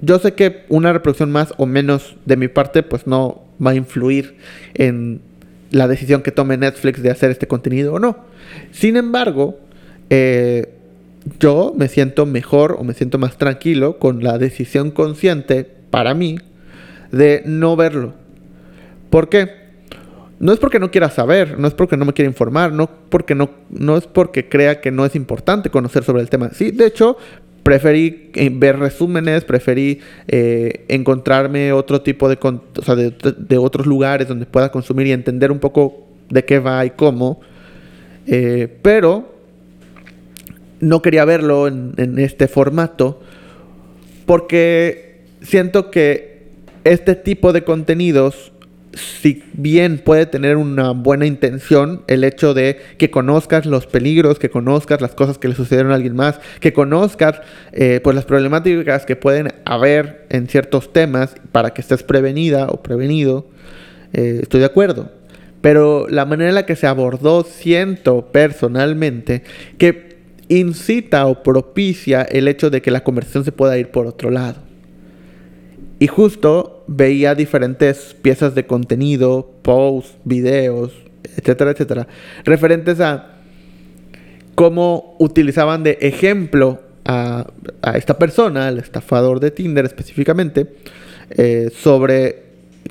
Yo 0.00 0.18
sé 0.18 0.34
que 0.34 0.64
una 0.68 0.92
reproducción 0.92 1.30
más 1.30 1.54
o 1.58 1.66
menos 1.66 2.16
de 2.24 2.36
mi 2.36 2.48
parte 2.48 2.82
pues 2.82 3.06
no 3.06 3.42
va 3.64 3.72
a 3.72 3.74
influir 3.74 4.36
en 4.74 5.20
la 5.70 5.88
decisión 5.88 6.22
que 6.22 6.32
tome 6.32 6.56
Netflix 6.56 7.02
de 7.02 7.10
hacer 7.10 7.30
este 7.30 7.46
contenido 7.46 7.94
o 7.94 7.98
no. 7.98 8.16
Sin 8.72 8.96
embargo, 8.96 9.58
eh, 10.10 10.74
yo 11.38 11.72
me 11.76 11.88
siento 11.88 12.26
mejor 12.26 12.76
o 12.78 12.84
me 12.84 12.94
siento 12.94 13.18
más 13.18 13.38
tranquilo 13.38 13.98
con 13.98 14.24
la 14.24 14.38
decisión 14.38 14.90
consciente 14.90 15.66
para 15.90 16.14
mí 16.14 16.38
de 17.12 17.42
no 17.46 17.76
verlo. 17.76 18.14
¿Por 19.10 19.28
qué? 19.28 19.61
No 20.42 20.52
es 20.52 20.58
porque 20.58 20.80
no 20.80 20.90
quiera 20.90 21.08
saber, 21.08 21.56
no 21.56 21.68
es 21.68 21.74
porque 21.74 21.96
no 21.96 22.04
me 22.04 22.12
quiera 22.14 22.28
informar, 22.28 22.72
no, 22.72 22.90
porque 23.08 23.36
no, 23.36 23.48
no 23.70 23.96
es 23.96 24.08
porque 24.08 24.48
crea 24.48 24.80
que 24.80 24.90
no 24.90 25.06
es 25.06 25.14
importante 25.14 25.70
conocer 25.70 26.02
sobre 26.02 26.20
el 26.20 26.28
tema. 26.28 26.50
Sí, 26.52 26.72
de 26.72 26.86
hecho, 26.86 27.16
preferí 27.62 28.32
eh, 28.34 28.50
ver 28.52 28.76
resúmenes, 28.80 29.44
preferí 29.44 30.00
eh, 30.26 30.84
encontrarme 30.88 31.72
otro 31.72 32.02
tipo 32.02 32.28
de, 32.28 32.40
o 32.42 32.82
sea, 32.82 32.96
de, 32.96 33.56
otros 33.56 33.86
lugares 33.86 34.26
donde 34.26 34.44
pueda 34.46 34.72
consumir 34.72 35.06
y 35.06 35.12
entender 35.12 35.52
un 35.52 35.60
poco 35.60 36.08
de 36.28 36.44
qué 36.44 36.58
va 36.58 36.84
y 36.84 36.90
cómo. 36.90 37.40
Eh, 38.26 38.66
pero 38.82 39.36
no 40.80 41.02
quería 41.02 41.24
verlo 41.24 41.68
en, 41.68 41.94
en 41.98 42.18
este 42.18 42.48
formato 42.48 43.20
porque 44.26 45.20
siento 45.40 45.92
que 45.92 46.48
este 46.82 47.14
tipo 47.14 47.52
de 47.52 47.62
contenidos 47.62 48.50
si 48.94 49.42
bien 49.54 49.98
puede 49.98 50.26
tener 50.26 50.56
una 50.56 50.90
buena 50.90 51.26
intención, 51.26 52.02
el 52.08 52.24
hecho 52.24 52.54
de 52.54 52.78
que 52.98 53.10
conozcas 53.10 53.66
los 53.66 53.86
peligros, 53.86 54.38
que 54.38 54.50
conozcas 54.50 55.00
las 55.00 55.14
cosas 55.14 55.38
que 55.38 55.48
le 55.48 55.54
sucedieron 55.54 55.92
a 55.92 55.94
alguien 55.94 56.14
más, 56.14 56.40
que 56.60 56.72
conozcas 56.72 57.40
eh, 57.72 58.00
pues 58.02 58.14
las 58.14 58.24
problemáticas 58.24 59.06
que 59.06 59.16
pueden 59.16 59.52
haber 59.64 60.26
en 60.28 60.48
ciertos 60.48 60.92
temas 60.92 61.34
para 61.52 61.70
que 61.70 61.80
estés 61.80 62.02
prevenida 62.02 62.66
o 62.68 62.82
prevenido, 62.82 63.46
eh, 64.12 64.40
estoy 64.42 64.60
de 64.60 64.66
acuerdo. 64.66 65.10
Pero 65.60 66.08
la 66.08 66.24
manera 66.24 66.50
en 66.50 66.56
la 66.56 66.66
que 66.66 66.76
se 66.76 66.86
abordó, 66.86 67.44
siento 67.44 68.26
personalmente 68.32 69.44
que 69.78 70.16
incita 70.48 71.26
o 71.26 71.42
propicia 71.42 72.22
el 72.22 72.48
hecho 72.48 72.68
de 72.68 72.82
que 72.82 72.90
la 72.90 73.04
conversación 73.04 73.44
se 73.44 73.52
pueda 73.52 73.78
ir 73.78 73.90
por 73.90 74.06
otro 74.06 74.30
lado. 74.30 74.71
Y 76.02 76.08
justo 76.08 76.82
veía 76.88 77.36
diferentes 77.36 78.16
piezas 78.20 78.56
de 78.56 78.66
contenido, 78.66 79.52
posts, 79.62 80.16
videos, 80.24 80.90
etcétera, 81.36 81.70
etcétera, 81.70 82.08
referentes 82.44 82.98
a 82.98 83.36
cómo 84.56 85.14
utilizaban 85.20 85.84
de 85.84 85.98
ejemplo 86.00 86.82
a, 87.04 87.46
esta 87.94 88.18
persona, 88.18 88.66
al 88.66 88.80
estafador 88.80 89.38
de 89.38 89.52
Tinder 89.52 89.84
específicamente, 89.84 90.74
eh, 91.30 91.70
sobre 91.72 92.46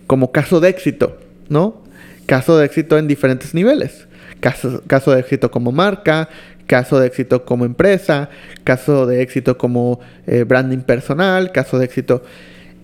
como 0.07 0.31
caso 0.31 0.61
de 0.61 0.69
éxito, 0.69 1.17
¿no? 1.49 1.83
Caso 2.27 2.57
de 2.57 2.65
éxito 2.65 2.97
en 2.97 3.09
diferentes 3.09 3.53
niveles. 3.53 4.07
Caso, 4.39 4.83
caso 4.87 5.11
de 5.11 5.19
éxito 5.19 5.51
como 5.51 5.73
marca, 5.73 6.29
caso 6.65 6.97
de 6.97 7.07
éxito 7.07 7.43
como 7.43 7.65
empresa, 7.65 8.29
caso 8.63 9.05
de 9.05 9.21
éxito 9.21 9.57
como 9.57 9.99
eh, 10.27 10.45
branding 10.45 10.83
personal, 10.83 11.51
caso 11.51 11.77
de 11.77 11.83
éxito... 11.83 12.23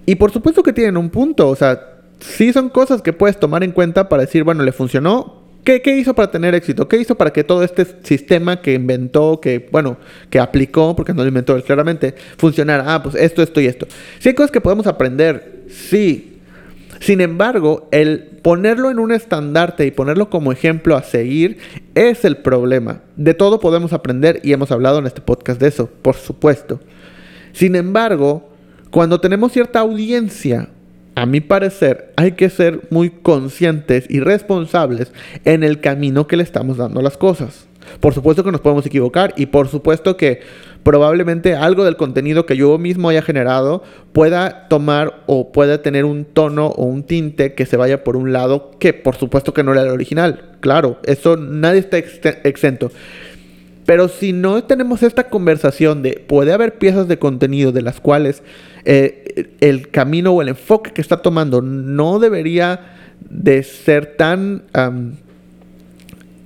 Y 0.07 0.15
por 0.15 0.31
supuesto 0.31 0.63
que 0.63 0.71
tienen 0.71 0.95
un 0.95 1.09
punto, 1.09 1.49
o 1.49 1.55
sea, 1.55 1.99
sí 2.21 2.53
son 2.53 2.69
cosas 2.69 3.01
que 3.01 3.11
puedes 3.11 3.37
tomar 3.37 3.61
en 3.65 3.73
cuenta 3.73 4.07
para 4.07 4.21
decir, 4.21 4.45
bueno, 4.45 4.63
le 4.63 4.71
funcionó. 4.71 5.45
¿Qué, 5.65 5.81
hizo 5.97 6.13
para 6.13 6.31
tener 6.31 6.55
éxito? 6.55 6.87
¿Qué 6.87 6.95
hizo 6.95 7.15
para 7.15 7.33
que 7.33 7.43
todo 7.43 7.61
este 7.61 7.85
sistema 8.03 8.61
que 8.61 8.73
inventó, 8.73 9.41
que, 9.41 9.67
bueno, 9.69 9.97
que 10.29 10.39
aplicó, 10.39 10.95
porque 10.95 11.13
no 11.13 11.23
lo 11.23 11.27
inventó 11.27 11.57
él 11.57 11.63
claramente, 11.63 12.15
funcionara? 12.37 12.85
Ah, 12.87 13.03
pues 13.03 13.15
esto, 13.15 13.43
esto 13.43 13.59
y 13.59 13.65
esto. 13.65 13.85
Sí 14.19 14.29
hay 14.29 14.35
cosas 14.35 14.51
que 14.51 14.61
podemos 14.61 14.87
aprender, 14.87 15.65
sí. 15.67 16.39
Sin 17.01 17.19
embargo, 17.19 17.89
el 17.91 18.21
ponerlo 18.41 18.89
en 18.89 18.99
un 18.99 19.11
estandarte 19.11 19.85
y 19.85 19.91
ponerlo 19.91 20.29
como 20.29 20.53
ejemplo 20.53 20.95
a 20.95 21.03
seguir 21.03 21.57
es 21.95 22.23
el 22.23 22.37
problema. 22.37 23.01
De 23.17 23.33
todo 23.33 23.59
podemos 23.59 23.91
aprender 23.91 24.39
y 24.45 24.53
hemos 24.53 24.71
hablado 24.71 24.99
en 24.99 25.05
este 25.05 25.19
podcast 25.19 25.59
de 25.59 25.67
eso, 25.67 25.89
por 26.01 26.15
supuesto. 26.15 26.79
Sin 27.51 27.75
embargo, 27.75 28.47
cuando 28.91 29.19
tenemos 29.19 29.51
cierta 29.51 29.79
audiencia, 29.79 30.69
a 31.15 31.25
mi 31.25 31.41
parecer, 31.41 32.13
hay 32.15 32.33
que 32.33 32.49
ser 32.49 32.81
muy 32.91 33.09
conscientes 33.09 34.05
y 34.07 34.19
responsables 34.19 35.11
en 35.45 35.63
el 35.63 35.81
camino 35.81 36.27
que 36.27 36.37
le 36.37 36.43
estamos 36.43 36.77
dando 36.77 36.99
a 36.99 37.03
las 37.03 37.17
cosas. 37.17 37.67
Por 37.99 38.13
supuesto 38.13 38.43
que 38.43 38.51
nos 38.51 38.61
podemos 38.61 38.85
equivocar 38.85 39.33
y 39.35 39.47
por 39.47 39.67
supuesto 39.67 40.17
que 40.17 40.41
probablemente 40.83 41.55
algo 41.55 41.83
del 41.85 41.97
contenido 41.97 42.45
que 42.45 42.55
yo 42.55 42.77
mismo 42.77 43.09
haya 43.09 43.21
generado 43.21 43.83
pueda 44.13 44.67
tomar 44.67 45.23
o 45.25 45.51
pueda 45.51 45.81
tener 45.81 46.05
un 46.05 46.25
tono 46.25 46.67
o 46.67 46.85
un 46.85 47.03
tinte 47.03 47.53
que 47.53 47.65
se 47.65 47.77
vaya 47.77 48.03
por 48.03 48.15
un 48.15 48.31
lado 48.31 48.71
que 48.79 48.93
por 48.93 49.15
supuesto 49.15 49.53
que 49.53 49.63
no 49.63 49.71
era 49.71 49.81
el 49.81 49.89
original. 49.89 50.57
Claro, 50.59 50.99
eso 51.03 51.35
nadie 51.35 51.79
está 51.79 51.97
exento. 51.97 52.91
Pero 53.87 54.09
si 54.09 54.33
no 54.33 54.61
tenemos 54.65 55.01
esta 55.01 55.29
conversación 55.29 56.03
de 56.03 56.21
puede 56.27 56.51
haber 56.51 56.77
piezas 56.77 57.07
de 57.07 57.19
contenido 57.19 57.71
de 57.71 57.81
las 57.81 58.01
cuales 58.01 58.43
eh, 58.83 59.53
el 59.61 59.89
camino 59.89 60.33
o 60.33 60.41
el 60.41 60.49
enfoque 60.49 60.91
que 60.91 60.99
está 60.99 61.21
tomando 61.21 61.61
no 61.61 62.19
debería 62.19 62.97
de 63.29 63.63
ser 63.63 64.17
tan 64.17 64.63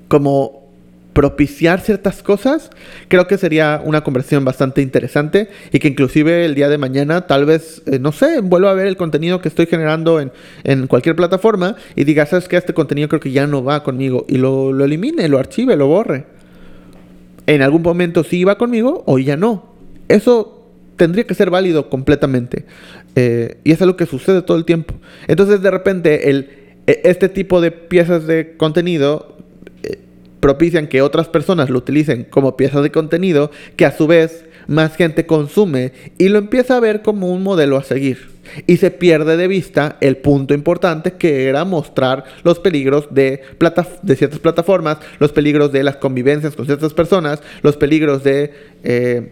como 0.07 0.69
propiciar 1.13 1.81
ciertas 1.81 2.21
cosas, 2.21 2.69
creo 3.07 3.25
que 3.25 3.39
sería 3.39 3.81
una 3.83 4.01
conversación 4.01 4.45
bastante 4.45 4.83
interesante 4.83 5.50
y 5.71 5.79
que 5.79 5.88
inclusive 5.88 6.45
el 6.45 6.53
día 6.53 6.69
de 6.69 6.77
mañana 6.77 7.25
tal 7.25 7.45
vez, 7.45 7.81
eh, 7.88 7.98
no 7.98 8.12
sé, 8.12 8.39
vuelva 8.41 8.69
a 8.69 8.75
ver 8.75 8.86
el 8.86 8.98
contenido 8.98 9.41
que 9.41 9.50
estoy 9.50 9.65
generando 9.65 10.19
en, 10.19 10.31
en, 10.63 10.86
cualquier 10.86 11.15
plataforma 11.15 11.75
y 11.95 12.03
diga, 12.03 12.27
sabes 12.27 12.48
que 12.48 12.55
este 12.55 12.75
contenido 12.75 13.10
creo 13.10 13.19
que 13.19 13.31
ya 13.31 13.48
no 13.48 13.63
va 13.63 13.81
conmigo 13.81 14.25
y 14.29 14.38
lo, 14.38 14.71
lo 14.71 14.86
elimine, 14.86 15.27
lo 15.27 15.39
archive, 15.39 15.75
lo 15.75 15.88
borre. 15.88 16.40
En 17.51 17.62
algún 17.62 17.81
momento 17.81 18.24
sí 18.24 18.38
iba 18.38 18.58
conmigo 18.58 19.03
o 19.05 19.20
ya 19.20 19.36
no. 19.36 19.65
Eso 20.08 20.70
tendría 20.96 21.25
que 21.25 21.34
ser 21.34 21.50
válido 21.50 21.89
completamente. 21.89 22.63
Eh, 23.17 23.58
y 23.65 23.74
es 23.74 23.81
algo 23.81 23.98
que 23.98 24.05
sucede 24.05 24.41
todo 24.41 24.55
el 24.55 24.63
tiempo. 24.63 24.93
Entonces, 25.27 25.62
de 25.62 25.70
repente, 25.70 26.29
e, 26.29 27.01
este 27.03 27.27
tipo 27.27 27.60
de 27.60 27.72
piezas 27.72 28.25
de 28.25 28.55
contenido 28.55 29.36
eh, 29.84 30.00
propician 30.39 30.88
que 30.88 31.01
otras 31.01 31.27
personas 31.27 31.70
lo 31.70 31.79
utilicen 31.79 32.24
como 32.24 32.55
piezas 32.55 32.84
de 32.84 32.91
contenido 32.91 33.51
que 33.75 33.86
a 33.86 33.91
su 33.91 34.08
vez 34.08 34.46
más 34.67 34.96
gente 34.96 35.25
consume 35.25 35.91
y 36.17 36.29
lo 36.29 36.39
empieza 36.39 36.77
a 36.77 36.79
ver 36.79 37.01
como 37.01 37.34
un 37.34 37.43
modelo 37.43 37.75
a 37.75 37.84
seguir. 37.84 38.31
Y 38.67 38.77
se 38.77 38.91
pierde 38.91 39.38
de 39.38 39.48
vista 39.48 39.98
el 40.01 40.17
punto 40.17 40.53
importante 40.53 41.13
que 41.13 41.48
era 41.48 41.63
mostrar 41.63 42.24
los 42.43 42.60
peligros 42.60 43.07
de, 43.12 43.41
de 44.01 44.15
ciertas 44.15 44.39
plataformas, 44.39 44.98
los 45.19 45.31
peligros 45.31 45.71
de 45.71 45.83
las 45.83 45.98
convivencias 45.98 46.55
con 46.55 46.65
ciertas 46.65 46.93
personas, 46.93 47.41
los 47.62 47.77
peligros 47.77 48.24
de 48.24 48.51
eh, 48.83 49.31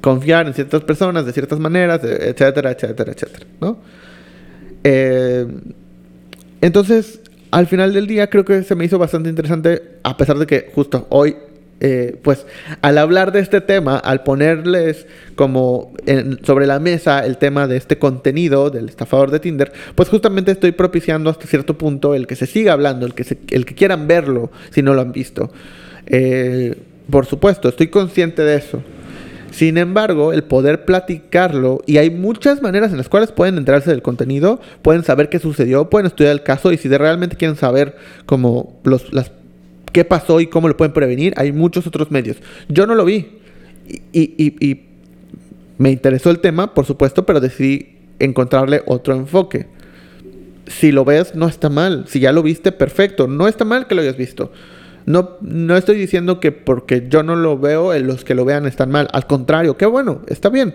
confiar 0.00 0.46
en 0.46 0.54
ciertas 0.54 0.82
personas 0.82 1.26
de 1.26 1.32
ciertas 1.32 1.58
maneras, 1.58 2.02
etcétera, 2.04 2.72
etcétera, 2.72 3.12
etcétera, 3.12 3.46
¿no? 3.60 3.78
Eh, 4.82 5.46
entonces, 6.60 7.20
al 7.50 7.66
final 7.66 7.92
del 7.92 8.06
día 8.06 8.28
creo 8.28 8.44
que 8.44 8.62
se 8.62 8.74
me 8.74 8.84
hizo 8.84 8.98
bastante 8.98 9.28
interesante, 9.28 9.82
a 10.02 10.16
pesar 10.16 10.38
de 10.38 10.46
que 10.46 10.70
justo 10.74 11.06
hoy, 11.10 11.36
eh, 11.80 12.18
pues 12.22 12.46
al 12.82 12.98
hablar 12.98 13.32
de 13.32 13.40
este 13.40 13.60
tema, 13.60 13.96
al 13.96 14.22
ponerles 14.22 15.06
como 15.34 15.92
sobre 16.42 16.66
la 16.66 16.78
mesa 16.78 17.24
el 17.26 17.36
tema 17.36 17.66
de 17.66 17.76
este 17.76 17.98
contenido 17.98 18.70
del 18.70 18.88
estafador 18.88 19.30
de 19.30 19.40
Tinder, 19.40 19.72
pues 19.94 20.08
justamente 20.08 20.52
estoy 20.52 20.72
propiciando 20.72 21.30
hasta 21.30 21.46
cierto 21.46 21.76
punto 21.76 22.14
el 22.14 22.26
que 22.26 22.36
se 22.36 22.46
siga 22.46 22.72
hablando, 22.72 23.06
el 23.06 23.14
que, 23.14 23.38
el 23.50 23.66
que 23.66 23.74
quieran 23.74 24.06
verlo 24.06 24.50
si 24.70 24.82
no 24.82 24.94
lo 24.94 25.02
han 25.02 25.12
visto. 25.12 25.50
Eh, 26.06 26.76
por 27.10 27.26
supuesto, 27.26 27.68
estoy 27.68 27.88
consciente 27.88 28.42
de 28.42 28.56
eso. 28.56 28.82
Sin 29.50 29.78
embargo, 29.78 30.32
el 30.32 30.42
poder 30.42 30.84
platicarlo, 30.84 31.80
y 31.86 31.98
hay 31.98 32.10
muchas 32.10 32.60
maneras 32.60 32.90
en 32.90 32.96
las 32.96 33.08
cuales 33.08 33.30
pueden 33.30 33.56
enterarse 33.56 33.90
del 33.90 34.02
contenido, 34.02 34.60
pueden 34.82 35.04
saber 35.04 35.28
qué 35.28 35.38
sucedió, 35.38 35.88
pueden 35.90 36.06
estudiar 36.06 36.32
el 36.32 36.42
caso, 36.42 36.72
y 36.72 36.76
si 36.76 36.88
realmente 36.88 37.36
quieren 37.36 37.56
saber 37.56 37.94
cómo 38.26 38.80
los, 38.82 39.12
qué 39.94 40.04
pasó 40.04 40.40
y 40.40 40.48
cómo 40.48 40.66
lo 40.66 40.76
pueden 40.76 40.92
prevenir, 40.92 41.32
hay 41.36 41.52
muchos 41.52 41.86
otros 41.86 42.10
medios. 42.10 42.38
Yo 42.68 42.84
no 42.86 42.96
lo 42.96 43.04
vi. 43.04 43.38
Y, 44.12 44.80
me 45.78 45.90
interesó 45.90 46.30
el 46.30 46.40
tema, 46.40 46.74
por 46.74 46.84
supuesto, 46.84 47.24
pero 47.24 47.40
decidí 47.40 47.96
encontrarle 48.18 48.82
otro 48.86 49.14
enfoque. 49.14 49.66
Si 50.66 50.90
lo 50.90 51.04
ves, 51.04 51.34
no 51.36 51.46
está 51.46 51.68
mal. 51.68 52.06
Si 52.08 52.18
ya 52.18 52.32
lo 52.32 52.42
viste, 52.42 52.72
perfecto. 52.72 53.28
No 53.28 53.46
está 53.46 53.64
mal 53.64 53.86
que 53.86 53.94
lo 53.94 54.02
hayas 54.02 54.16
visto. 54.16 54.52
No, 55.06 55.36
no 55.40 55.76
estoy 55.76 55.96
diciendo 55.96 56.40
que 56.40 56.50
porque 56.50 57.06
yo 57.08 57.22
no 57.22 57.36
lo 57.36 57.58
veo, 57.58 57.92
eh, 57.92 58.00
los 58.00 58.24
que 58.24 58.34
lo 58.34 58.44
vean 58.44 58.66
están 58.66 58.90
mal. 58.90 59.08
Al 59.12 59.26
contrario, 59.26 59.76
qué 59.76 59.86
bueno, 59.86 60.22
está 60.26 60.48
bien. 60.48 60.74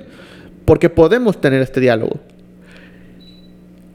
Porque 0.63 0.89
podemos 0.89 1.41
tener 1.41 1.61
este 1.61 1.81
diálogo. 1.81 2.19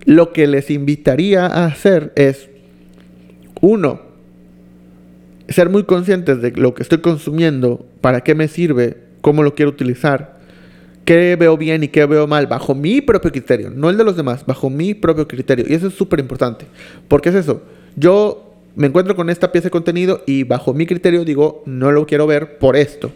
Lo 0.05 0.33
que 0.33 0.47
les 0.47 0.71
invitaría 0.71 1.47
a 1.47 1.67
hacer 1.67 2.13
es, 2.17 2.49
uno, 3.61 4.14
ser 5.49 5.69
muy 5.69 5.85
conscientes 5.85 6.41
de 6.41 6.53
lo 6.53 6.75
que 6.75 6.83
estoy 6.83 6.99
consumiendo, 6.99 7.87
para 8.01 8.23
qué 8.23 8.35
me 8.35 8.49
sirve, 8.49 8.99
cómo 9.21 9.43
lo 9.43 9.55
quiero 9.55 9.71
utilizar, 9.71 10.39
qué 11.05 11.37
veo 11.37 11.57
bien 11.57 11.85
y 11.85 11.89
qué 11.89 12.07
veo 12.07 12.27
mal, 12.27 12.47
bajo 12.47 12.75
mi 12.75 13.01
propio 13.01 13.31
criterio, 13.31 13.71
no 13.71 13.91
el 13.91 13.97
de 13.97 14.05
los 14.05 14.17
demás, 14.17 14.45
bajo 14.47 14.71
mi 14.71 14.95
propio 14.95 15.29
criterio. 15.29 15.67
Y 15.69 15.75
eso 15.75 15.89
es 15.89 15.95
súper 15.95 16.21
importante. 16.21 16.67
Porque 17.09 17.29
es 17.29 17.35
eso, 17.35 17.63
yo 17.97 18.55
me 18.77 18.87
encuentro 18.87 19.15
con 19.15 19.31
esta 19.31 19.53
pieza 19.53 19.67
de 19.67 19.71
contenido 19.71 20.23
y 20.27 20.45
bajo 20.45 20.75
mi 20.75 20.87
criterio 20.87 21.25
digo, 21.25 21.63
no 21.67 21.93
lo 21.93 22.07
quiero 22.07 22.27
ver 22.27 22.59
por 22.59 22.77
esto. 22.77 23.13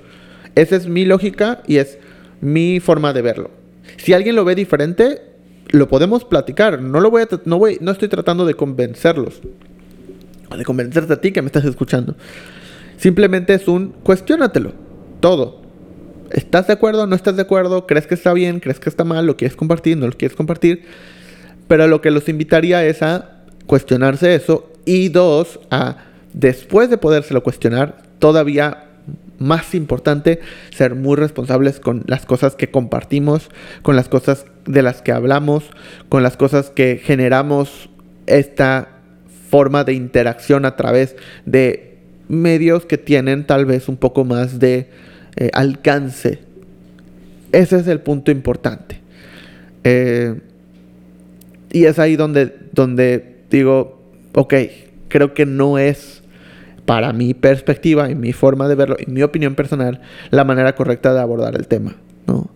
Esa 0.55 0.77
es 0.77 0.87
mi 0.87 1.05
lógica 1.05 1.63
y 1.67 1.77
es 1.77 1.99
mi 2.41 2.81
forma 2.81 3.13
de 3.13 3.23
verlo. 3.23 3.51
Si 3.97 4.13
alguien 4.13 4.37
lo 4.37 4.45
ve 4.45 4.55
diferente, 4.55 5.23
lo 5.71 5.89
podemos 5.89 6.25
platicar. 6.25 6.81
No 6.81 7.01
lo 7.01 7.11
voy 7.11 7.23
a 7.23 7.29
no 7.45 7.59
voy, 7.59 7.79
no 7.81 7.91
estoy 7.91 8.09
tratando 8.09 8.47
de 8.47 8.55
convencerlos. 8.55 9.41
De 10.57 10.65
convencerte 10.65 11.13
a 11.13 11.21
ti 11.21 11.33
que 11.33 11.43
me 11.43 11.47
estás 11.47 11.65
escuchando. 11.65 12.17
Simplemente 12.97 13.55
es 13.55 13.69
un 13.69 13.91
cuestiónatelo. 14.03 14.73
Todo. 15.21 15.63
¿Estás 16.31 16.67
de 16.67 16.73
acuerdo? 16.73 17.07
¿No 17.07 17.15
estás 17.15 17.37
de 17.37 17.43
acuerdo? 17.43 17.87
¿Crees 17.87 18.07
que 18.07 18.15
está 18.15 18.33
bien? 18.33 18.61
¿Crees 18.61 18.81
que 18.81 18.89
está 18.89 19.05
mal? 19.05 19.27
¿Lo 19.27 19.37
quieres 19.37 19.57
compartir? 19.57 19.97
¿No 19.97 20.07
lo 20.07 20.13
quieres 20.13 20.37
compartir? 20.37 20.85
Pero 21.69 21.87
lo 21.87 22.01
que 22.01 22.11
los 22.11 22.29
invitaría 22.29 22.85
es 22.85 23.03
a 23.03 23.45
cuestionarse 23.67 24.35
eso. 24.35 24.71
Y 24.85 25.09
dos, 25.09 25.61
a 25.71 25.99
después 26.33 26.91
de 26.91 26.99
podérselo 26.99 27.43
cuestionar, 27.43 27.99
todavía 28.19 28.85
más 29.39 29.75
importante, 29.75 30.41
ser 30.71 30.95
muy 30.95 31.17
responsables 31.17 31.81
con 31.81 32.03
las 32.07 32.27
cosas 32.27 32.57
que 32.57 32.71
compartimos, 32.71 33.49
con 33.83 33.97
las 33.97 34.09
cosas 34.09 34.47
de 34.67 34.83
las 34.83 35.03
que 35.03 35.13
hablamos, 35.13 35.65
con 36.09 36.23
las 36.23 36.37
cosas 36.37 36.71
que 36.71 37.01
generamos 37.03 37.89
esta 38.27 38.98
forma 39.49 39.85
de 39.85 39.95
interacción 39.95 40.65
a 40.65 40.77
través 40.77 41.17
de 41.47 41.97
medios 42.29 42.85
que 42.85 42.99
tienen 42.99 43.47
tal 43.47 43.65
vez 43.65 43.89
un 43.89 43.97
poco 43.97 44.25
más 44.25 44.59
de 44.59 44.89
eh, 45.37 45.51
alcance. 45.55 46.41
Ese 47.53 47.79
es 47.79 47.87
el 47.87 48.01
punto 48.01 48.31
importante. 48.31 49.01
Eh, 49.85 50.35
y 51.71 51.85
es 51.85 51.99
ahí 51.99 52.17
donde, 52.17 52.55
donde 52.73 53.37
digo, 53.51 54.03
ok, 54.35 54.55
creo 55.09 55.35
que 55.35 55.47
no 55.47 55.79
es 55.79 56.23
para 56.85 57.13
mi 57.13 57.35
perspectiva 57.35 58.11
y 58.11 58.15
mi 58.15 58.33
forma 58.33 58.69
de 58.69 58.75
verlo 58.75 58.97
y 58.99 59.11
mi 59.11 59.23
opinión 59.23 59.55
personal, 59.55 60.01
la 60.31 60.45
manera 60.45 60.75
correcta 60.75 61.13
de 61.13 61.21
abordar 61.21 61.55
el 61.55 61.67
tema. 61.67 61.97
¿no? 62.27 62.51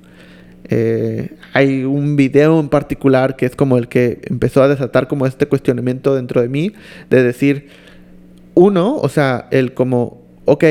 Eh, 0.69 1.37
hay 1.53 1.85
un 1.85 2.17
video 2.17 2.61
en 2.61 2.69
particular 2.69 3.37
que 3.37 3.47
es 3.47 3.57
como 3.57 3.79
el 3.79 3.89
que 3.89 4.21
empezó 4.25 4.63
a 4.63 4.69
desatar 4.69 5.09
como 5.09 5.27
este 5.27 5.47
cuestionamiento 5.47 6.15
dentro 6.15 6.41
de 6.41 6.49
mí, 6.49 6.73
de 7.11 7.23
decir, 7.23 7.69
uno, 8.55 8.97
o 8.97 9.09
sea, 9.09 9.49
el 9.51 9.75
como, 9.75 10.23
ok, 10.45 10.65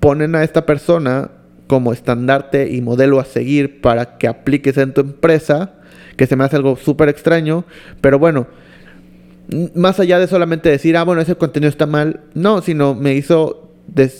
ponen 0.00 0.34
a 0.34 0.44
esta 0.44 0.66
persona 0.66 1.30
como 1.66 1.92
estandarte 1.92 2.70
y 2.70 2.80
modelo 2.82 3.20
a 3.20 3.24
seguir 3.24 3.80
para 3.80 4.18
que 4.18 4.28
apliques 4.28 4.76
en 4.76 4.92
tu 4.92 5.00
empresa, 5.00 5.74
que 6.16 6.26
se 6.26 6.36
me 6.36 6.44
hace 6.44 6.56
algo 6.56 6.76
súper 6.76 7.08
extraño, 7.08 7.64
pero 8.00 8.18
bueno, 8.18 8.46
más 9.74 10.00
allá 10.00 10.18
de 10.18 10.26
solamente 10.26 10.68
decir, 10.68 10.96
ah, 10.96 11.04
bueno, 11.04 11.20
ese 11.20 11.36
contenido 11.36 11.68
está 11.68 11.86
mal, 11.86 12.20
no, 12.34 12.62
sino 12.62 12.94
me 12.94 13.14
hizo 13.14 13.70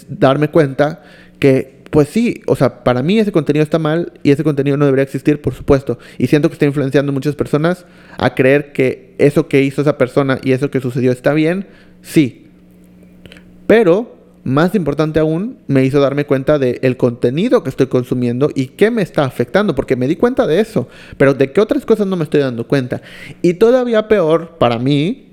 darme 0.09 0.49
cuenta 0.49 1.03
que, 1.39 1.74
pues 1.95 2.09
sí, 2.09 2.43
o 2.49 2.57
sea, 2.57 2.83
para 2.83 3.05
mí 3.05 3.21
ese 3.21 3.31
contenido 3.31 3.63
está 3.63 3.79
mal 3.79 4.15
y 4.25 4.33
ese 4.33 4.43
contenido 4.43 4.77
no 4.77 4.85
debería 4.85 5.05
existir, 5.05 5.41
por 5.41 5.55
supuesto. 5.55 5.97
Y 6.19 6.27
siento 6.27 6.49
que 6.49 6.55
está 6.55 6.65
influenciando 6.65 7.11
a 7.11 7.13
muchas 7.13 7.37
personas 7.37 7.87
a 8.19 8.35
creer 8.35 8.73
que 8.73 9.15
eso 9.19 9.47
que 9.47 9.63
hizo 9.63 9.81
esa 9.81 9.97
persona 9.97 10.41
y 10.43 10.51
eso 10.51 10.73
que 10.73 10.81
sucedió 10.81 11.13
está 11.13 11.35
bien, 11.35 11.69
sí. 12.03 12.49
Pero 13.69 14.13
más 14.43 14.75
importante 14.75 15.21
aún, 15.21 15.59
me 15.69 15.85
hizo 15.85 16.01
darme 16.01 16.27
cuenta 16.27 16.59
del 16.59 16.97
contenido 16.97 17.63
que 17.63 17.71
estoy 17.71 17.87
consumiendo 17.87 18.51
y 18.53 18.67
qué 18.67 18.91
me 18.91 19.03
está 19.03 19.25
afectando, 19.25 19.77
porque 19.77 19.95
me 19.95 20.09
di 20.09 20.17
cuenta 20.17 20.49
de 20.49 20.59
eso, 20.59 20.89
pero 21.17 21.33
de 21.33 21.53
qué 21.53 21.61
otras 21.61 21.87
cosas 21.87 22.09
no 22.09 22.17
me 22.17 22.25
estoy 22.25 22.41
dando 22.41 22.67
cuenta. 22.67 23.03
Y 23.41 23.55
todavía 23.55 24.09
peor 24.09 24.59
para 24.59 24.81
mí, 24.81 25.29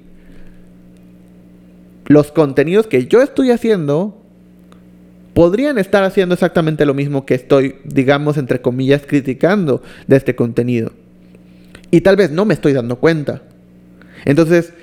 los 2.06 2.32
contenidos 2.32 2.86
que 2.86 3.08
yo 3.08 3.24
estoy 3.24 3.50
haciendo 3.50 4.21
podrían 5.34 5.78
estar 5.78 6.04
haciendo 6.04 6.34
exactamente 6.34 6.86
lo 6.86 6.94
mismo 6.94 7.26
que 7.26 7.36
estoy, 7.36 7.76
digamos, 7.84 8.38
entre 8.38 8.62
comillas, 8.62 9.04
criticando 9.06 9.82
de 10.08 10.18
este 10.18 10.36
contenido. 10.36 10.92
Y 11.90 12.02
tal 12.02 12.16
vez 12.16 12.32
no 12.32 12.46
me 12.46 12.54
estoy 12.54 12.74
dando 12.74 12.98
cuenta. 12.98 13.42
Entonces, 14.26 14.74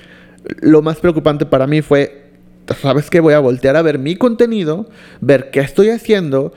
lo 0.60 0.82
más 0.82 0.98
preocupante 0.98 1.46
para 1.46 1.66
mí 1.66 1.82
fue 1.82 2.28
¿sabes 2.74 3.10
qué? 3.10 3.20
Voy 3.20 3.34
a 3.34 3.38
voltear 3.38 3.76
a 3.76 3.82
ver 3.82 3.98
mi 3.98 4.16
contenido, 4.16 4.88
ver 5.20 5.50
qué 5.50 5.60
estoy 5.60 5.90
haciendo, 5.90 6.52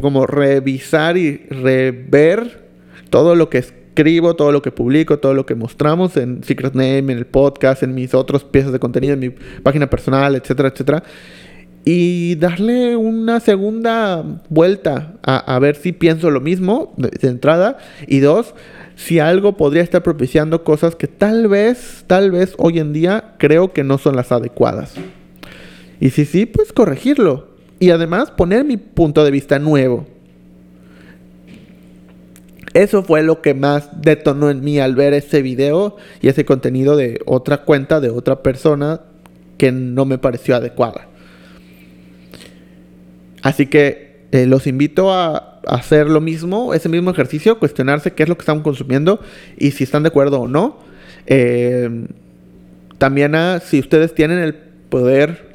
como 0.00 0.26
revisar 0.26 1.16
y 1.16 1.38
rever 1.50 2.66
todo 3.10 3.34
lo 3.34 3.50
que 3.50 3.58
escribo, 3.58 4.34
todo 4.34 4.52
lo 4.52 4.62
que 4.62 4.72
publico, 4.72 5.18
todo 5.18 5.34
lo 5.34 5.46
que 5.46 5.54
mostramos 5.54 6.16
en 6.16 6.42
Secret 6.42 6.74
Name, 6.74 6.98
en 6.98 7.10
el 7.10 7.26
podcast, 7.26 7.82
en 7.82 7.94
mis 7.94 8.14
otras 8.14 8.44
piezas 8.44 8.72
de 8.72 8.78
contenido, 8.78 9.14
en 9.14 9.20
mi 9.20 9.30
página 9.30 9.88
personal, 9.88 10.34
etcétera, 10.36 10.70
etcétera. 10.70 11.02
Y 11.88 12.34
darle 12.34 12.96
una 12.96 13.38
segunda 13.38 14.24
vuelta 14.48 15.14
a, 15.22 15.56
ver 15.60 15.76
si 15.76 15.92
pienso 15.92 16.32
lo 16.32 16.40
mismo 16.40 16.92
de 16.96 17.28
entrada. 17.28 17.78
Y 18.08 18.18
dos, 18.18 18.56
si 18.96 19.20
algo 19.20 19.56
podría 19.56 19.84
estar 19.84 20.02
propiciando 20.02 20.64
cosas 20.64 20.96
que 20.96 21.06
tal 21.06 21.46
vez, 21.46 22.02
tal 22.08 22.32
vez 22.32 22.54
hoy 22.58 22.80
en 22.80 22.92
día 22.92 23.34
creo 23.38 23.72
que 23.72 23.84
no 23.84 23.98
son 23.98 24.16
las 24.16 24.32
adecuadas. 24.32 24.94
Y 26.00 26.10
si 26.10 26.24
sí, 26.24 26.44
pues 26.44 26.72
corregirlo. 26.72 27.50
Y 27.78 27.90
además 27.90 28.32
poner 28.32 28.64
mi 28.64 28.78
punto 28.78 29.22
de 29.22 29.30
vista 29.30 29.60
nuevo. 29.60 30.08
Eso 32.74 33.04
fue 33.04 33.22
lo 33.22 33.42
que 33.42 33.54
más 33.54 34.02
detonó 34.02 34.50
en 34.50 34.64
mí 34.64 34.80
al 34.80 34.96
ver 34.96 35.14
ese 35.14 35.40
video 35.40 35.98
y 36.20 36.26
ese 36.26 36.44
contenido 36.44 36.96
de 36.96 37.20
otra 37.26 37.58
cuenta 37.58 38.00
de 38.00 38.10
otra 38.10 38.42
persona 38.42 39.02
que 39.56 39.70
no 39.70 40.04
me 40.04 40.18
pareció 40.18 40.56
adecuada. 40.56 41.06
Así 43.46 43.66
que 43.66 44.26
eh, 44.32 44.44
los 44.44 44.66
invito 44.66 45.12
a 45.12 45.60
hacer 45.68 46.10
lo 46.10 46.20
mismo, 46.20 46.74
ese 46.74 46.88
mismo 46.88 47.12
ejercicio, 47.12 47.60
cuestionarse 47.60 48.12
qué 48.12 48.24
es 48.24 48.28
lo 48.28 48.36
que 48.36 48.40
están 48.42 48.60
consumiendo 48.60 49.20
y 49.56 49.70
si 49.70 49.84
están 49.84 50.02
de 50.02 50.08
acuerdo 50.08 50.40
o 50.40 50.48
no. 50.48 50.80
Eh, 51.28 52.08
también 52.98 53.36
si 53.62 53.78
ustedes 53.78 54.16
tienen 54.16 54.40
el 54.40 54.54
poder 54.54 55.52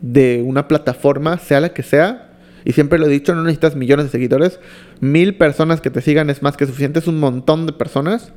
de 0.00 0.42
una 0.44 0.66
plataforma, 0.66 1.38
sea 1.38 1.60
la 1.60 1.68
que 1.68 1.84
sea, 1.84 2.32
y 2.64 2.72
siempre 2.72 2.98
lo 2.98 3.06
he 3.06 3.10
dicho, 3.10 3.32
no 3.32 3.44
necesitas 3.44 3.76
millones 3.76 4.06
de 4.06 4.10
seguidores, 4.10 4.58
mil 4.98 5.36
personas 5.36 5.80
que 5.80 5.90
te 5.90 6.00
sigan 6.00 6.30
es 6.30 6.42
más 6.42 6.56
que 6.56 6.66
suficiente, 6.66 6.98
es 6.98 7.06
un 7.06 7.20
montón 7.20 7.66
de 7.66 7.72
personas. 7.72 8.32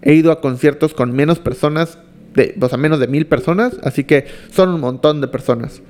He 0.00 0.14
ido 0.14 0.32
a 0.32 0.40
conciertos 0.40 0.94
con 0.94 1.12
menos 1.12 1.40
personas, 1.40 1.98
de, 2.34 2.56
o 2.58 2.68
sea, 2.70 2.78
menos 2.78 3.00
de 3.00 3.06
mil 3.06 3.26
personas, 3.26 3.76
así 3.82 4.04
que 4.04 4.24
son 4.50 4.70
un 4.70 4.80
montón 4.80 5.20
de 5.20 5.28
personas. 5.28 5.82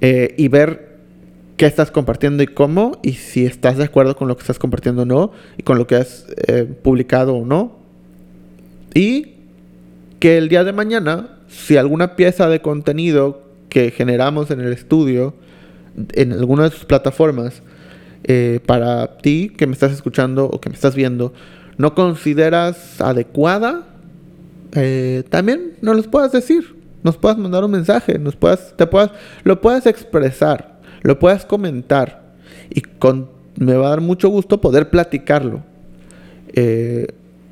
Eh, 0.00 0.36
y 0.38 0.46
ver 0.46 0.93
qué 1.56 1.66
estás 1.66 1.90
compartiendo 1.90 2.42
y 2.42 2.46
cómo, 2.46 2.98
y 3.02 3.12
si 3.12 3.46
estás 3.46 3.76
de 3.76 3.84
acuerdo 3.84 4.16
con 4.16 4.28
lo 4.28 4.36
que 4.36 4.42
estás 4.42 4.58
compartiendo 4.58 5.02
o 5.02 5.06
no, 5.06 5.32
y 5.56 5.62
con 5.62 5.78
lo 5.78 5.86
que 5.86 5.96
has 5.96 6.26
eh, 6.46 6.64
publicado 6.64 7.34
o 7.34 7.46
no. 7.46 7.78
Y 8.94 9.34
que 10.18 10.38
el 10.38 10.48
día 10.48 10.64
de 10.64 10.72
mañana, 10.72 11.38
si 11.48 11.76
alguna 11.76 12.16
pieza 12.16 12.48
de 12.48 12.60
contenido 12.60 13.42
que 13.68 13.90
generamos 13.90 14.50
en 14.50 14.60
el 14.60 14.72
estudio, 14.72 15.34
en 16.12 16.32
alguna 16.32 16.64
de 16.64 16.70
sus 16.70 16.84
plataformas, 16.84 17.62
eh, 18.24 18.60
para 18.64 19.18
ti 19.18 19.52
que 19.56 19.66
me 19.66 19.74
estás 19.74 19.92
escuchando 19.92 20.46
o 20.46 20.60
que 20.60 20.70
me 20.70 20.74
estás 20.74 20.94
viendo, 20.94 21.34
no 21.76 21.94
consideras 21.94 23.00
adecuada, 23.00 23.86
eh, 24.72 25.24
también 25.28 25.74
nos 25.82 25.96
los 25.96 26.08
puedas 26.08 26.32
decir, 26.32 26.74
nos 27.02 27.16
puedas 27.16 27.36
mandar 27.36 27.64
un 27.64 27.70
mensaje, 27.70 28.18
nos 28.18 28.34
puedas, 28.34 28.74
te 28.76 28.86
puedas, 28.86 29.10
lo 29.42 29.60
puedas 29.60 29.86
expresar, 29.86 30.73
lo 31.04 31.18
puedas 31.20 31.44
comentar 31.46 32.34
y 32.70 32.80
con, 32.80 33.28
me 33.56 33.74
va 33.74 33.86
a 33.86 33.90
dar 33.90 34.00
mucho 34.00 34.28
gusto 34.28 34.60
poder 34.60 34.90
platicarlo. 34.90 35.62
Eh, 36.54 37.06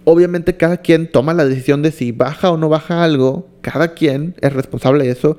obviamente 0.05 0.57
cada 0.57 0.79
quien 0.79 1.11
toma 1.11 1.35
la 1.35 1.45
decisión 1.45 1.83
de 1.83 1.93
si 1.93 2.11
baja 2.11 2.51
o 2.51 2.57
no 2.57 2.69
baja 2.69 3.05
algo, 3.05 3.47
cada 3.61 3.95
quien 3.95 4.35
es 4.41 4.53
responsable 4.53 5.05
de 5.05 5.11
eso 5.11 5.37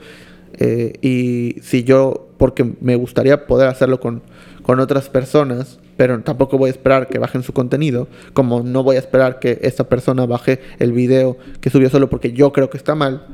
eh, 0.59 0.93
y 1.01 1.59
si 1.61 1.83
yo, 1.83 2.29
porque 2.37 2.73
me 2.79 2.95
gustaría 2.95 3.47
poder 3.47 3.67
hacerlo 3.67 3.99
con, 3.99 4.21
con 4.61 4.79
otras 4.79 5.09
personas, 5.09 5.79
pero 5.97 6.19
tampoco 6.21 6.57
voy 6.57 6.69
a 6.69 6.71
esperar 6.71 7.07
que 7.07 7.19
bajen 7.19 7.43
su 7.43 7.53
contenido, 7.53 8.07
como 8.33 8.61
no 8.61 8.83
voy 8.83 8.95
a 8.95 8.99
esperar 8.99 9.39
que 9.39 9.59
esta 9.63 9.85
persona 9.85 10.25
baje 10.25 10.59
el 10.79 10.91
video 10.91 11.37
que 11.61 11.69
subió 11.69 11.89
solo 11.89 12.09
porque 12.09 12.31
yo 12.31 12.51
creo 12.53 12.69
que 12.69 12.77
está 12.77 12.95
mal, 12.95 13.25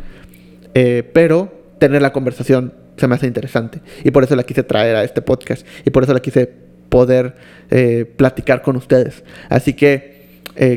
eh, 0.73 1.09
pero 1.13 1.51
tener 1.79 2.01
la 2.01 2.13
conversación 2.13 2.73
se 2.99 3.07
me 3.07 3.15
hace 3.15 3.27
interesante. 3.27 3.81
Y 4.03 4.11
por 4.11 4.23
eso 4.23 4.35
la 4.35 4.43
quise 4.43 4.63
traer 4.63 4.95
a 4.95 5.03
este 5.03 5.21
podcast. 5.21 5.65
Y 5.85 5.89
por 5.89 6.03
eso 6.03 6.13
la 6.13 6.21
quise 6.21 6.49
poder 6.89 7.35
eh, 7.69 8.05
platicar 8.05 8.61
con 8.61 8.75
ustedes. 8.75 9.23
Así 9.49 9.73
que 9.73 10.19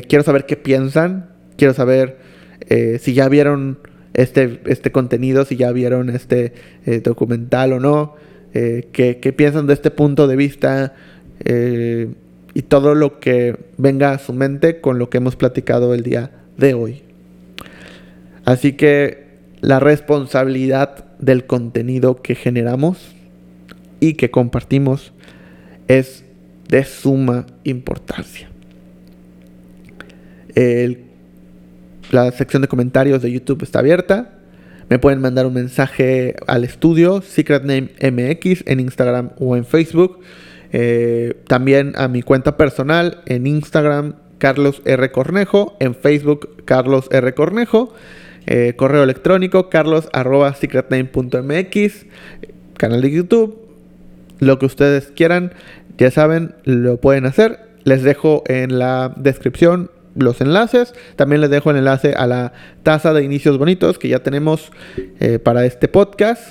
quiero 0.07 0.23
saber 0.23 0.45
qué 0.45 0.55
piensan, 0.55 1.29
quiero 1.57 1.73
saber 1.73 2.17
si 2.99 3.13
ya 3.13 3.27
vieron 3.27 3.79
este, 4.13 4.59
este 4.65 4.91
contenido, 4.91 5.45
si 5.45 5.55
ya 5.57 5.71
vieron 5.71 6.09
este 6.09 6.53
eh, 6.85 7.01
documental 7.01 7.73
o 7.73 7.79
no, 7.79 8.15
eh, 8.53 8.87
qué, 8.91 9.15
piensan 9.35 9.67
de 9.67 9.73
este 9.73 9.91
punto 9.91 10.27
de 10.27 10.35
vista. 10.35 10.95
Eh, 11.45 12.09
y 12.55 12.61
todo 12.61 12.93
lo 12.93 13.19
que 13.19 13.57
venga 13.77 14.11
a 14.11 14.19
su 14.19 14.31
mente 14.31 14.79
con 14.79 14.99
lo 14.99 15.09
que 15.09 15.17
hemos 15.17 15.35
platicado 15.35 15.95
el 15.95 16.03
día 16.03 16.29
de 16.55 16.75
hoy. 16.75 17.01
Así 18.45 18.73
que 18.73 19.22
la 19.63 19.79
responsabilidad 19.79 21.05
del 21.19 21.45
contenido 21.45 22.21
que 22.21 22.35
generamos 22.35 23.13
y 24.01 24.15
que 24.15 24.29
compartimos 24.29 25.13
es 25.87 26.25
de 26.67 26.83
suma 26.83 27.45
importancia. 27.63 28.49
la 32.11 32.31
sección 32.33 32.61
de 32.61 32.67
comentarios 32.67 33.21
de 33.21 33.31
YouTube 33.31 33.63
está 33.63 33.79
abierta. 33.79 34.33
Me 34.89 34.99
pueden 34.99 35.21
mandar 35.21 35.47
un 35.47 35.53
mensaje 35.53 36.35
al 36.45 36.65
estudio 36.65 37.21
Secret 37.21 37.63
Name 37.63 37.89
MX 38.01 38.65
en 38.67 38.81
Instagram 38.81 39.31
o 39.39 39.55
en 39.55 39.65
Facebook. 39.65 40.19
Eh, 40.73 41.35
también 41.47 41.93
a 41.95 42.09
mi 42.09 42.21
cuenta 42.21 42.57
personal 42.57 43.21
en 43.25 43.47
Instagram 43.47 44.15
Carlos 44.39 44.81
R. 44.83 45.09
Cornejo, 45.11 45.77
en 45.79 45.95
Facebook 45.95 46.63
Carlos 46.65 47.07
R. 47.11 47.33
Cornejo, 47.33 47.93
eh, 48.45 48.73
correo 48.75 49.03
electrónico 49.03 49.69
carlos 49.69 50.09
arroba 50.13 50.53
secretname.mx, 50.53 52.05
canal 52.77 53.01
de 53.01 53.11
YouTube, 53.11 53.57
lo 54.39 54.59
que 54.59 54.65
ustedes 54.65 55.11
quieran, 55.15 55.53
ya 55.97 56.11
saben, 56.11 56.55
lo 56.63 56.97
pueden 56.97 57.25
hacer. 57.25 57.59
Les 57.83 58.03
dejo 58.03 58.43
en 58.47 58.79
la 58.79 59.13
descripción 59.17 59.91
los 60.15 60.41
enlaces. 60.41 60.93
También 61.15 61.41
les 61.41 61.49
dejo 61.49 61.71
el 61.71 61.77
enlace 61.77 62.13
a 62.13 62.27
la 62.27 62.53
taza 62.83 63.13
de 63.13 63.23
inicios 63.23 63.57
bonitos 63.57 63.99
que 63.99 64.09
ya 64.09 64.19
tenemos 64.19 64.71
eh, 65.19 65.39
para 65.39 65.65
este 65.65 65.87
podcast. 65.87 66.41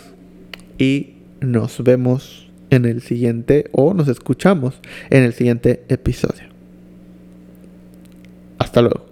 Y 0.79 1.15
nos 1.41 1.83
vemos 1.83 2.51
en 2.71 2.85
el 2.87 3.03
siguiente 3.03 3.69
o 3.73 3.95
nos 3.95 4.09
escuchamos 4.09 4.81
en 5.11 5.25
el 5.25 5.33
siguiente 5.33 5.85
episodio. 5.89 6.45
Hasta 8.59 8.81
luego. 8.81 9.12